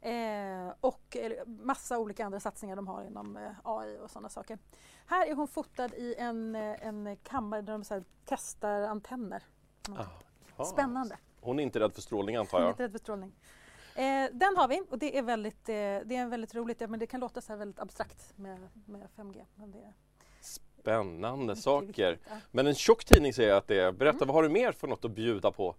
Eh, 0.00 0.74
och 0.80 1.16
massa 1.46 1.98
olika 1.98 2.26
andra 2.26 2.40
satsningar 2.40 2.76
de 2.76 2.88
har 2.88 3.04
inom 3.04 3.36
eh, 3.36 3.52
AI 3.62 3.98
och 4.02 4.10
sådana 4.10 4.28
saker. 4.28 4.58
Här 5.06 5.26
är 5.26 5.34
hon 5.34 5.48
fotad 5.48 5.94
i 5.94 6.14
en, 6.18 6.54
eh, 6.54 6.86
en 6.86 7.16
kammare 7.16 7.62
där 7.62 7.72
de 7.72 7.84
så 7.84 8.02
testar 8.24 8.82
antenner. 8.82 9.42
Ah, 9.88 10.04
Spännande. 10.64 11.16
Hon 11.40 11.58
är 11.58 11.62
inte 11.62 11.80
rädd 11.80 11.94
för 11.94 12.00
strålning 12.00 12.36
antar 12.36 12.58
jag? 12.58 12.64
Hon 12.64 12.68
är 12.68 12.72
inte 12.72 12.82
rädd 12.82 12.92
för 12.92 12.98
strålning. 12.98 13.32
Eh, 13.94 14.30
den 14.32 14.56
har 14.56 14.68
vi 14.68 14.82
och 14.90 14.98
det 14.98 15.18
är 15.18 15.22
väldigt, 15.22 15.68
eh, 15.68 15.74
det 15.74 16.16
är 16.16 16.26
väldigt 16.26 16.54
roligt, 16.54 16.80
men 16.90 16.98
det 16.98 17.06
kan 17.06 17.20
låta 17.20 17.40
så 17.40 17.52
här 17.52 17.58
väldigt 17.58 17.80
abstrakt 17.80 18.32
med, 18.36 18.68
med 18.86 19.08
5G. 19.16 19.44
Men 19.54 19.70
det 19.70 19.78
är 19.78 19.92
Spännande 20.40 21.56
saker. 21.56 21.86
Viktigt, 21.86 22.28
ja. 22.30 22.36
Men 22.50 22.66
en 22.66 22.74
tjock 22.74 23.04
tidning 23.04 23.32
säger 23.32 23.48
jag 23.48 23.58
att 23.58 23.68
det 23.68 23.80
är. 23.80 23.92
Berätta, 23.92 24.16
mm. 24.16 24.26
vad 24.28 24.34
har 24.34 24.42
du 24.42 24.48
mer 24.48 24.72
för 24.72 24.88
något 24.88 25.04
att 25.04 25.10
bjuda 25.10 25.50
på? 25.52 25.74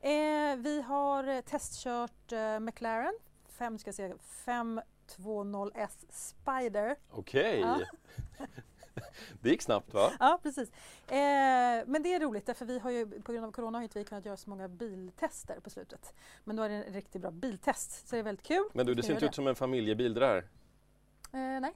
Eh, 0.00 0.56
vi 0.56 0.82
har 0.86 1.42
testkört 1.42 2.32
eh, 2.32 2.60
McLaren 2.60 3.14
5, 3.48 3.78
ska 3.78 3.92
säga, 3.92 4.14
520S 4.44 6.06
Spider. 6.10 6.96
Okej. 7.10 7.64
Okay. 7.64 7.84
Ja. 8.38 8.46
det 9.40 9.50
gick 9.50 9.62
snabbt 9.62 9.94
va? 9.94 10.12
Ja 10.20 10.40
precis. 10.42 10.70
Eh, 11.08 11.16
men 11.86 12.02
det 12.02 12.14
är 12.14 12.20
roligt 12.20 12.46
därför 12.46 12.64
vi 12.64 12.78
har 12.78 12.90
ju 12.90 13.20
på 13.20 13.32
grund 13.32 13.44
av 13.44 13.52
Corona 13.52 13.78
har 13.78 13.82
inte 13.82 13.98
vi 13.98 14.04
kunnat 14.04 14.24
göra 14.24 14.36
så 14.36 14.50
många 14.50 14.68
biltester 14.68 15.60
på 15.60 15.70
slutet. 15.70 16.14
Men 16.44 16.56
då 16.56 16.62
är 16.62 16.68
det 16.68 16.74
en 16.74 16.92
riktigt 16.94 17.22
bra 17.22 17.30
biltest 17.30 18.08
så 18.08 18.16
det 18.16 18.20
är 18.20 18.22
väldigt 18.22 18.46
kul. 18.46 18.64
Men 18.72 18.86
du 18.86 18.94
det 18.94 19.02
ser 19.02 19.12
inte 19.12 19.26
ut 19.26 19.34
som 19.34 19.46
en 19.46 19.54
familjebil 19.56 20.14
det 20.14 20.20
där? 20.20 20.36
Eh, 21.32 21.60
nej. 21.60 21.72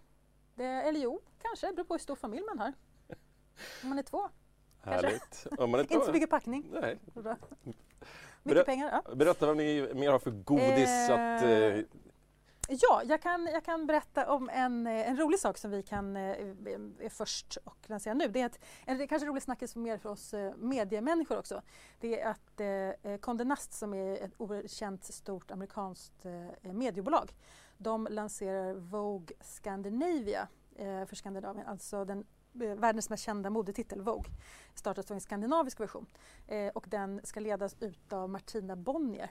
Det, 0.55 0.65
eller 0.65 1.01
jo, 1.01 1.21
kanske. 1.43 1.67
Det 1.67 1.73
beror 1.73 1.85
på 1.85 1.95
hur 1.95 1.99
stor 1.99 2.17
familj 2.17 2.45
man 2.47 2.59
har. 2.59 2.73
Om 3.83 3.89
man 3.89 3.99
är 3.99 4.03
två. 4.03 4.29
Härligt. 4.81 5.47
Om 5.59 5.71
man 5.71 5.81
är 5.81 5.85
två. 5.89 5.95
inte 5.95 6.07
så 6.07 6.13
mycket 6.13 6.31
packning. 6.31 6.67
Nej. 6.73 6.99
Mycket 8.43 8.67
pengar. 8.67 9.03
Ja. 9.05 9.15
Berätta 9.15 9.47
vad 9.47 9.57
ni 9.57 9.95
mer 9.95 10.11
har 10.11 10.19
för 10.19 10.31
godis. 10.31 11.09
Eh, 11.09 11.37
att, 11.37 11.43
eh, 11.43 11.85
Ja, 12.71 13.03
jag 13.05 13.23
kan, 13.23 13.47
jag 13.53 13.65
kan 13.65 13.87
berätta 13.87 14.33
om 14.33 14.51
en, 14.51 14.87
eh, 14.87 15.09
en 15.09 15.17
rolig 15.17 15.41
sak 15.41 15.59
som 15.59 15.71
vi 15.71 15.83
kan 15.83 16.17
eh, 16.17 16.23
är 16.23 17.09
först 17.09 17.59
och 17.65 17.77
lansera 17.87 18.15
nu. 18.15 18.29
Det 18.29 18.41
är 18.41 18.47
ett, 18.47 18.61
en 18.87 19.09
kanske 19.09 19.29
rolig 19.29 19.43
snackis 19.43 19.77
mer 19.77 19.99
för 19.99 20.09
oss 20.09 20.35
eh, 20.35 20.57
mediemänniskor 20.57 21.39
också. 21.39 21.63
Det 22.01 22.21
är 22.21 22.31
att 22.31 22.61
eh, 22.61 23.13
eh 23.13 23.19
Condé 23.21 23.45
Nast 23.45 23.73
som 23.73 23.95
är 23.95 24.25
ett 24.25 24.33
okänt 24.37 25.05
stort 25.05 25.51
amerikanskt 25.51 26.25
eh, 26.25 26.73
mediebolag, 26.73 27.35
de 27.79 28.09
lanserar 28.11 28.75
Vogue 28.75 29.37
Scandinavia 29.41 30.49
eh, 30.77 31.05
för 31.05 31.17
Skandinavien, 31.17 31.67
alltså 31.67 32.05
den 32.05 32.27
eh, 32.61 32.75
världens 32.75 33.11
mest 33.11 33.25
kända 33.25 33.51
modetitel, 33.51 34.01
Vogue, 34.01 34.33
startas 34.75 35.07
som 35.07 35.15
en 35.15 35.21
skandinavisk 35.21 35.81
version. 35.81 36.07
Eh, 36.47 36.69
och 36.69 36.87
den 36.89 37.21
ska 37.25 37.41
ledas 37.41 37.77
utav 37.81 38.31
Martina 38.31 38.77
Bonnier 38.77 39.31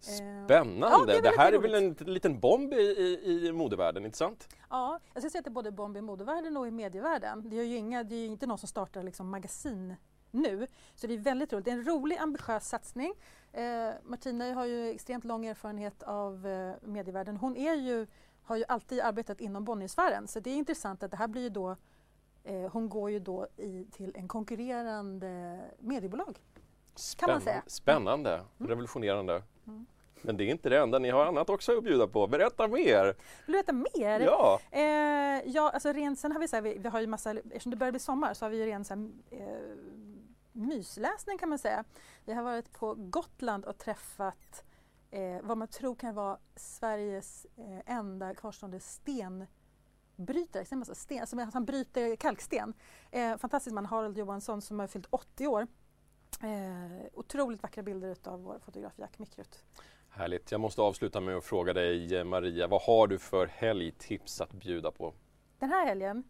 Spännande! 0.00 0.86
Ja, 0.86 1.04
det, 1.06 1.20
det, 1.20 1.36
här 1.38 1.52
är 1.52 1.58
väl 1.58 1.74
en 1.74 1.92
liten 1.92 2.40
bomb 2.40 2.72
i, 2.72 2.76
i, 2.76 3.46
i 3.46 3.52
modevärlden, 3.52 4.04
inte 4.04 4.18
sant? 4.18 4.48
Ja, 4.70 5.00
jag 5.14 5.22
ska 5.22 5.30
säga 5.30 5.38
att 5.38 5.44
det 5.44 5.48
är 5.48 5.52
både 5.52 5.72
bomb 5.72 5.96
i 5.96 6.00
modevärlden 6.00 6.56
och 6.56 6.68
i 6.68 6.70
medievärlden. 6.70 7.48
Det 7.48 7.58
är 7.58 7.64
ju 7.64 7.76
inga, 7.76 8.02
det 8.02 8.14
är 8.14 8.26
inte 8.26 8.46
någon 8.46 8.58
som 8.58 8.68
startar 8.68 9.02
liksom 9.02 9.30
magasin 9.30 9.94
nu. 10.30 10.66
Så 10.94 11.06
det 11.06 11.14
är 11.14 11.18
väldigt 11.18 11.52
roligt. 11.52 11.64
Det 11.64 11.70
är 11.70 11.74
en 11.74 11.84
rolig, 11.84 12.18
ambitiös 12.18 12.68
satsning. 12.68 13.14
Eh, 13.52 13.90
Martina 14.02 14.54
har 14.54 14.64
ju 14.64 14.90
extremt 14.90 15.24
lång 15.24 15.46
erfarenhet 15.46 16.02
av 16.02 16.46
eh, 16.46 16.74
medievärlden. 16.82 17.36
Hon 17.36 17.56
är 17.56 17.74
ju, 17.74 18.06
har 18.42 18.56
ju 18.56 18.64
alltid 18.68 19.00
arbetat 19.00 19.40
inom 19.40 19.64
Bonniersfären 19.64 20.28
så 20.28 20.40
det 20.40 20.50
är 20.50 20.56
intressant 20.56 21.02
att 21.02 21.10
det 21.10 21.16
här 21.16 21.28
blir 21.28 21.42
ju 21.42 21.48
då 21.48 21.76
eh, 22.44 22.70
hon 22.72 22.88
går 22.88 23.10
ju 23.10 23.18
då 23.18 23.46
i, 23.56 23.86
till 23.92 24.12
en 24.14 24.28
konkurrerande 24.28 25.60
mediebolag. 25.78 26.38
Spänn 26.94 27.40
Spännande, 27.66 28.34
mm. 28.34 28.68
revolutionerande. 28.68 29.42
Mm. 29.66 29.86
Men 30.22 30.36
det 30.36 30.44
är 30.44 30.48
inte 30.50 30.68
det 30.68 30.78
enda, 30.78 30.98
ni 30.98 31.10
har 31.10 31.26
annat 31.26 31.50
också 31.50 31.78
att 31.78 31.84
bjuda 31.84 32.06
på. 32.06 32.26
Berätta 32.26 32.68
mer! 32.68 33.04
Vill 33.04 33.14
du 33.46 33.52
veta 33.52 33.72
mer? 33.72 34.20
Ja! 34.20 34.60
Eh, 34.70 34.82
ja, 35.46 35.70
alltså 35.70 35.92
ren, 35.92 36.16
sen 36.16 36.32
har 36.32 36.40
vi 36.40 36.48
så 36.48 36.56
här, 36.56 36.62
vi, 36.62 36.78
vi, 36.78 36.88
har 36.88 37.00
ju 37.00 37.06
massa, 37.06 37.30
eftersom 37.30 37.70
det 37.70 37.76
börjar 37.76 37.92
bli 37.92 38.00
sommar 38.00 38.34
så 38.34 38.44
har 38.44 38.50
vi 38.50 38.56
ju 38.56 38.66
ren 38.66 38.84
så 38.84 38.94
här, 38.94 39.10
eh, 39.30 39.76
mysläsning 40.52 41.38
kan 41.38 41.48
man 41.48 41.58
säga. 41.58 41.84
Vi 42.24 42.32
har 42.32 42.42
varit 42.42 42.72
på 42.72 42.94
Gotland 42.94 43.64
och 43.64 43.78
träffat 43.78 44.64
eh, 45.10 45.38
vad 45.42 45.58
man 45.58 45.68
tror 45.68 45.94
kan 45.94 46.14
vara 46.14 46.38
Sveriges 46.56 47.46
eh, 47.56 47.96
enda 47.96 48.34
kvarstående 48.34 48.80
stenbrytare, 48.80 50.64
sten, 50.94 51.20
alltså, 51.20 51.36
han 51.52 51.64
bryter 51.64 52.16
kalksten. 52.16 52.74
Eh, 53.10 53.36
fantastisk 53.36 53.74
man, 53.74 53.86
Harald 53.86 54.18
Johansson 54.18 54.62
som 54.62 54.78
har 54.78 54.86
fyllt 54.86 55.06
80 55.10 55.46
år. 55.46 55.66
Eh, 56.42 57.06
otroligt 57.14 57.62
vackra 57.62 57.82
bilder 57.82 58.16
av 58.24 58.42
vår 58.42 58.58
fotograf 58.58 58.92
Jack 58.96 59.18
Mikrut. 59.18 59.64
Härligt. 60.08 60.52
Jag 60.52 60.60
måste 60.60 60.82
avsluta 60.82 61.20
med 61.20 61.36
att 61.36 61.44
fråga 61.44 61.72
dig 61.72 62.16
eh, 62.16 62.24
Maria, 62.24 62.66
vad 62.66 62.82
har 62.82 63.06
du 63.06 63.18
för 63.18 63.46
helgtips 63.46 64.40
att 64.40 64.52
bjuda 64.52 64.90
på? 64.90 65.14
Den 65.58 65.70
här 65.70 65.86
helgen? 65.86 66.24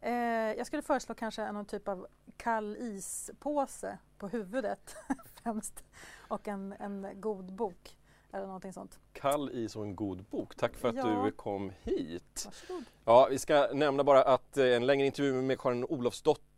Eh, 0.00 0.12
jag 0.58 0.66
skulle 0.66 0.82
föreslå 0.82 1.14
kanske 1.14 1.52
någon 1.52 1.66
typ 1.66 1.88
av 1.88 2.06
kall 2.36 2.76
ispåse 2.76 3.98
på 4.18 4.28
huvudet 4.28 4.96
främst 5.42 5.84
och 6.28 6.48
en, 6.48 6.72
en 6.72 7.06
god 7.20 7.52
bok 7.52 7.96
eller 8.32 8.46
någonting 8.46 8.72
sånt. 8.72 9.00
Kall 9.12 9.50
is 9.50 9.76
och 9.76 9.84
en 9.84 9.96
god 9.96 10.24
bok. 10.24 10.54
Tack 10.54 10.76
för 10.76 10.88
att 10.88 10.96
ja. 10.96 11.22
du 11.24 11.32
kom 11.32 11.72
hit. 11.82 12.42
Varsågod. 12.44 12.84
Ja, 13.04 13.28
vi 13.30 13.38
ska 13.38 13.68
nämna 13.72 14.04
bara 14.04 14.22
att 14.22 14.56
eh, 14.56 14.66
en 14.66 14.86
längre 14.86 15.06
intervju 15.06 15.32
med 15.32 15.60
Karin 15.60 15.84
Olofsdotter 15.84 16.51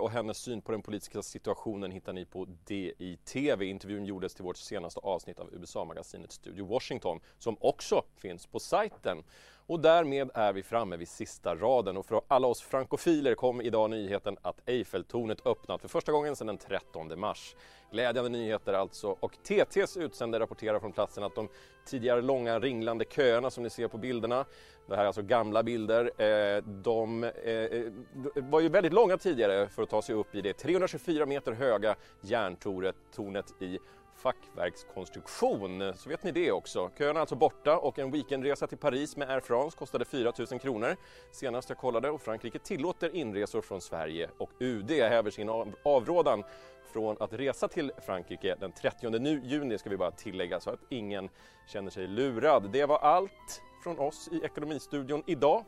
och 0.00 0.10
hennes 0.10 0.38
syn 0.38 0.62
på 0.62 0.72
den 0.72 0.82
politiska 0.82 1.22
situationen 1.22 1.90
hittar 1.90 2.12
ni 2.12 2.24
på 2.24 2.46
DITV. 2.64 3.62
Intervjun 3.62 4.04
gjordes 4.04 4.34
till 4.34 4.44
vårt 4.44 4.56
senaste 4.56 5.00
avsnitt 5.00 5.40
av 5.40 5.54
USA-magasinet 5.54 6.32
Studio 6.32 6.66
Washington 6.66 7.20
som 7.38 7.56
också 7.60 8.02
finns 8.16 8.46
på 8.46 8.60
sajten. 8.60 9.22
Och 9.68 9.80
därmed 9.80 10.30
är 10.34 10.52
vi 10.52 10.62
framme 10.62 10.96
vid 10.96 11.08
sista 11.08 11.54
raden 11.54 11.96
och 11.96 12.06
för 12.06 12.20
alla 12.28 12.46
oss 12.46 12.62
frankofiler 12.62 13.34
kom 13.34 13.60
idag 13.60 13.90
nyheten 13.90 14.36
att 14.42 14.68
Eiffeltornet 14.68 15.46
öppnat 15.46 15.80
för 15.80 15.88
första 15.88 16.12
gången 16.12 16.36
sedan 16.36 16.46
den 16.46 16.58
13 16.58 17.20
mars. 17.20 17.56
Glädjande 17.92 18.30
nyheter 18.30 18.72
alltså 18.72 19.16
och 19.20 19.32
TTs 19.42 19.96
utsände 19.96 20.40
rapporterar 20.40 20.80
från 20.80 20.92
platsen 20.92 21.24
att 21.24 21.34
de 21.34 21.48
tidigare 21.86 22.22
långa 22.22 22.58
ringlande 22.58 23.04
köerna 23.04 23.50
som 23.50 23.62
ni 23.62 23.70
ser 23.70 23.88
på 23.88 23.98
bilderna, 23.98 24.44
det 24.86 24.96
här 24.96 25.02
är 25.02 25.06
alltså 25.06 25.22
gamla 25.22 25.62
bilder, 25.62 26.22
eh, 26.22 26.64
de 26.64 27.24
eh, 27.24 27.30
eh, 27.52 27.92
var 28.34 28.60
ju 28.60 28.68
väldigt 28.68 28.92
långa 28.92 29.16
tidigare 29.18 29.68
för 29.68 29.82
att 29.82 29.90
ta 29.90 30.02
sig 30.02 30.14
upp 30.14 30.34
i 30.34 30.40
det 30.40 30.52
324 30.52 31.26
meter 31.26 31.52
höga 31.52 31.96
järntornet 32.20 33.62
i 33.62 33.78
fackverkskonstruktion. 34.18 35.92
Så 35.96 36.08
vet 36.08 36.22
ni 36.22 36.32
det 36.32 36.52
också. 36.52 36.90
Kön 36.98 37.16
är 37.16 37.20
alltså 37.20 37.36
borta 37.36 37.78
och 37.78 37.98
en 37.98 38.10
weekendresa 38.10 38.66
till 38.66 38.78
Paris 38.78 39.16
med 39.16 39.30
Air 39.30 39.40
France 39.40 39.76
kostade 39.78 40.04
4 40.04 40.32
000 40.50 40.60
kronor 40.60 40.96
senast 41.30 41.68
jag 41.68 41.78
kollade 41.78 42.10
och 42.10 42.22
Frankrike 42.22 42.58
tillåter 42.58 43.14
inresor 43.16 43.60
från 43.60 43.80
Sverige 43.80 44.30
och 44.38 44.50
UD 44.60 44.90
häver 44.90 45.30
sin 45.30 45.48
avrådan 45.82 46.44
från 46.92 47.16
att 47.20 47.32
resa 47.32 47.68
till 47.68 47.92
Frankrike 48.06 48.56
den 48.60 48.72
30 48.72 49.40
juni 49.44 49.78
ska 49.78 49.90
vi 49.90 49.96
bara 49.96 50.10
tillägga 50.10 50.60
så 50.60 50.70
att 50.70 50.80
ingen 50.88 51.28
känner 51.66 51.90
sig 51.90 52.06
lurad. 52.06 52.70
Det 52.72 52.86
var 52.86 52.98
allt 52.98 53.62
från 53.82 53.98
oss 53.98 54.28
i 54.32 54.44
Ekonomistudion 54.44 55.22
idag 55.26 55.64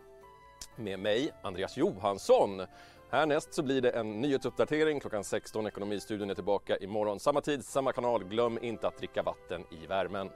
med 0.77 0.99
mig, 0.99 1.31
Andreas 1.43 1.77
Johansson. 1.77 2.63
Härnäst 3.13 3.55
så 3.55 3.63
blir 3.63 3.81
det 3.81 3.91
en 3.91 4.21
nyhetsuppdatering 4.21 5.01
klockan 5.01 5.25
16. 5.25 5.67
Ekonomistudion 5.67 6.31
är 6.31 6.35
tillbaka 6.35 6.77
imorgon. 6.77 7.21
Samma 7.21 7.41
tid, 7.41 7.65
samma 7.65 7.93
kanal. 7.93 8.25
Glöm 8.25 8.59
inte 8.63 8.89
att 8.89 8.99
dricka 8.99 9.23
vatten 9.23 9.65
i 9.71 9.87
värmen. 9.87 10.31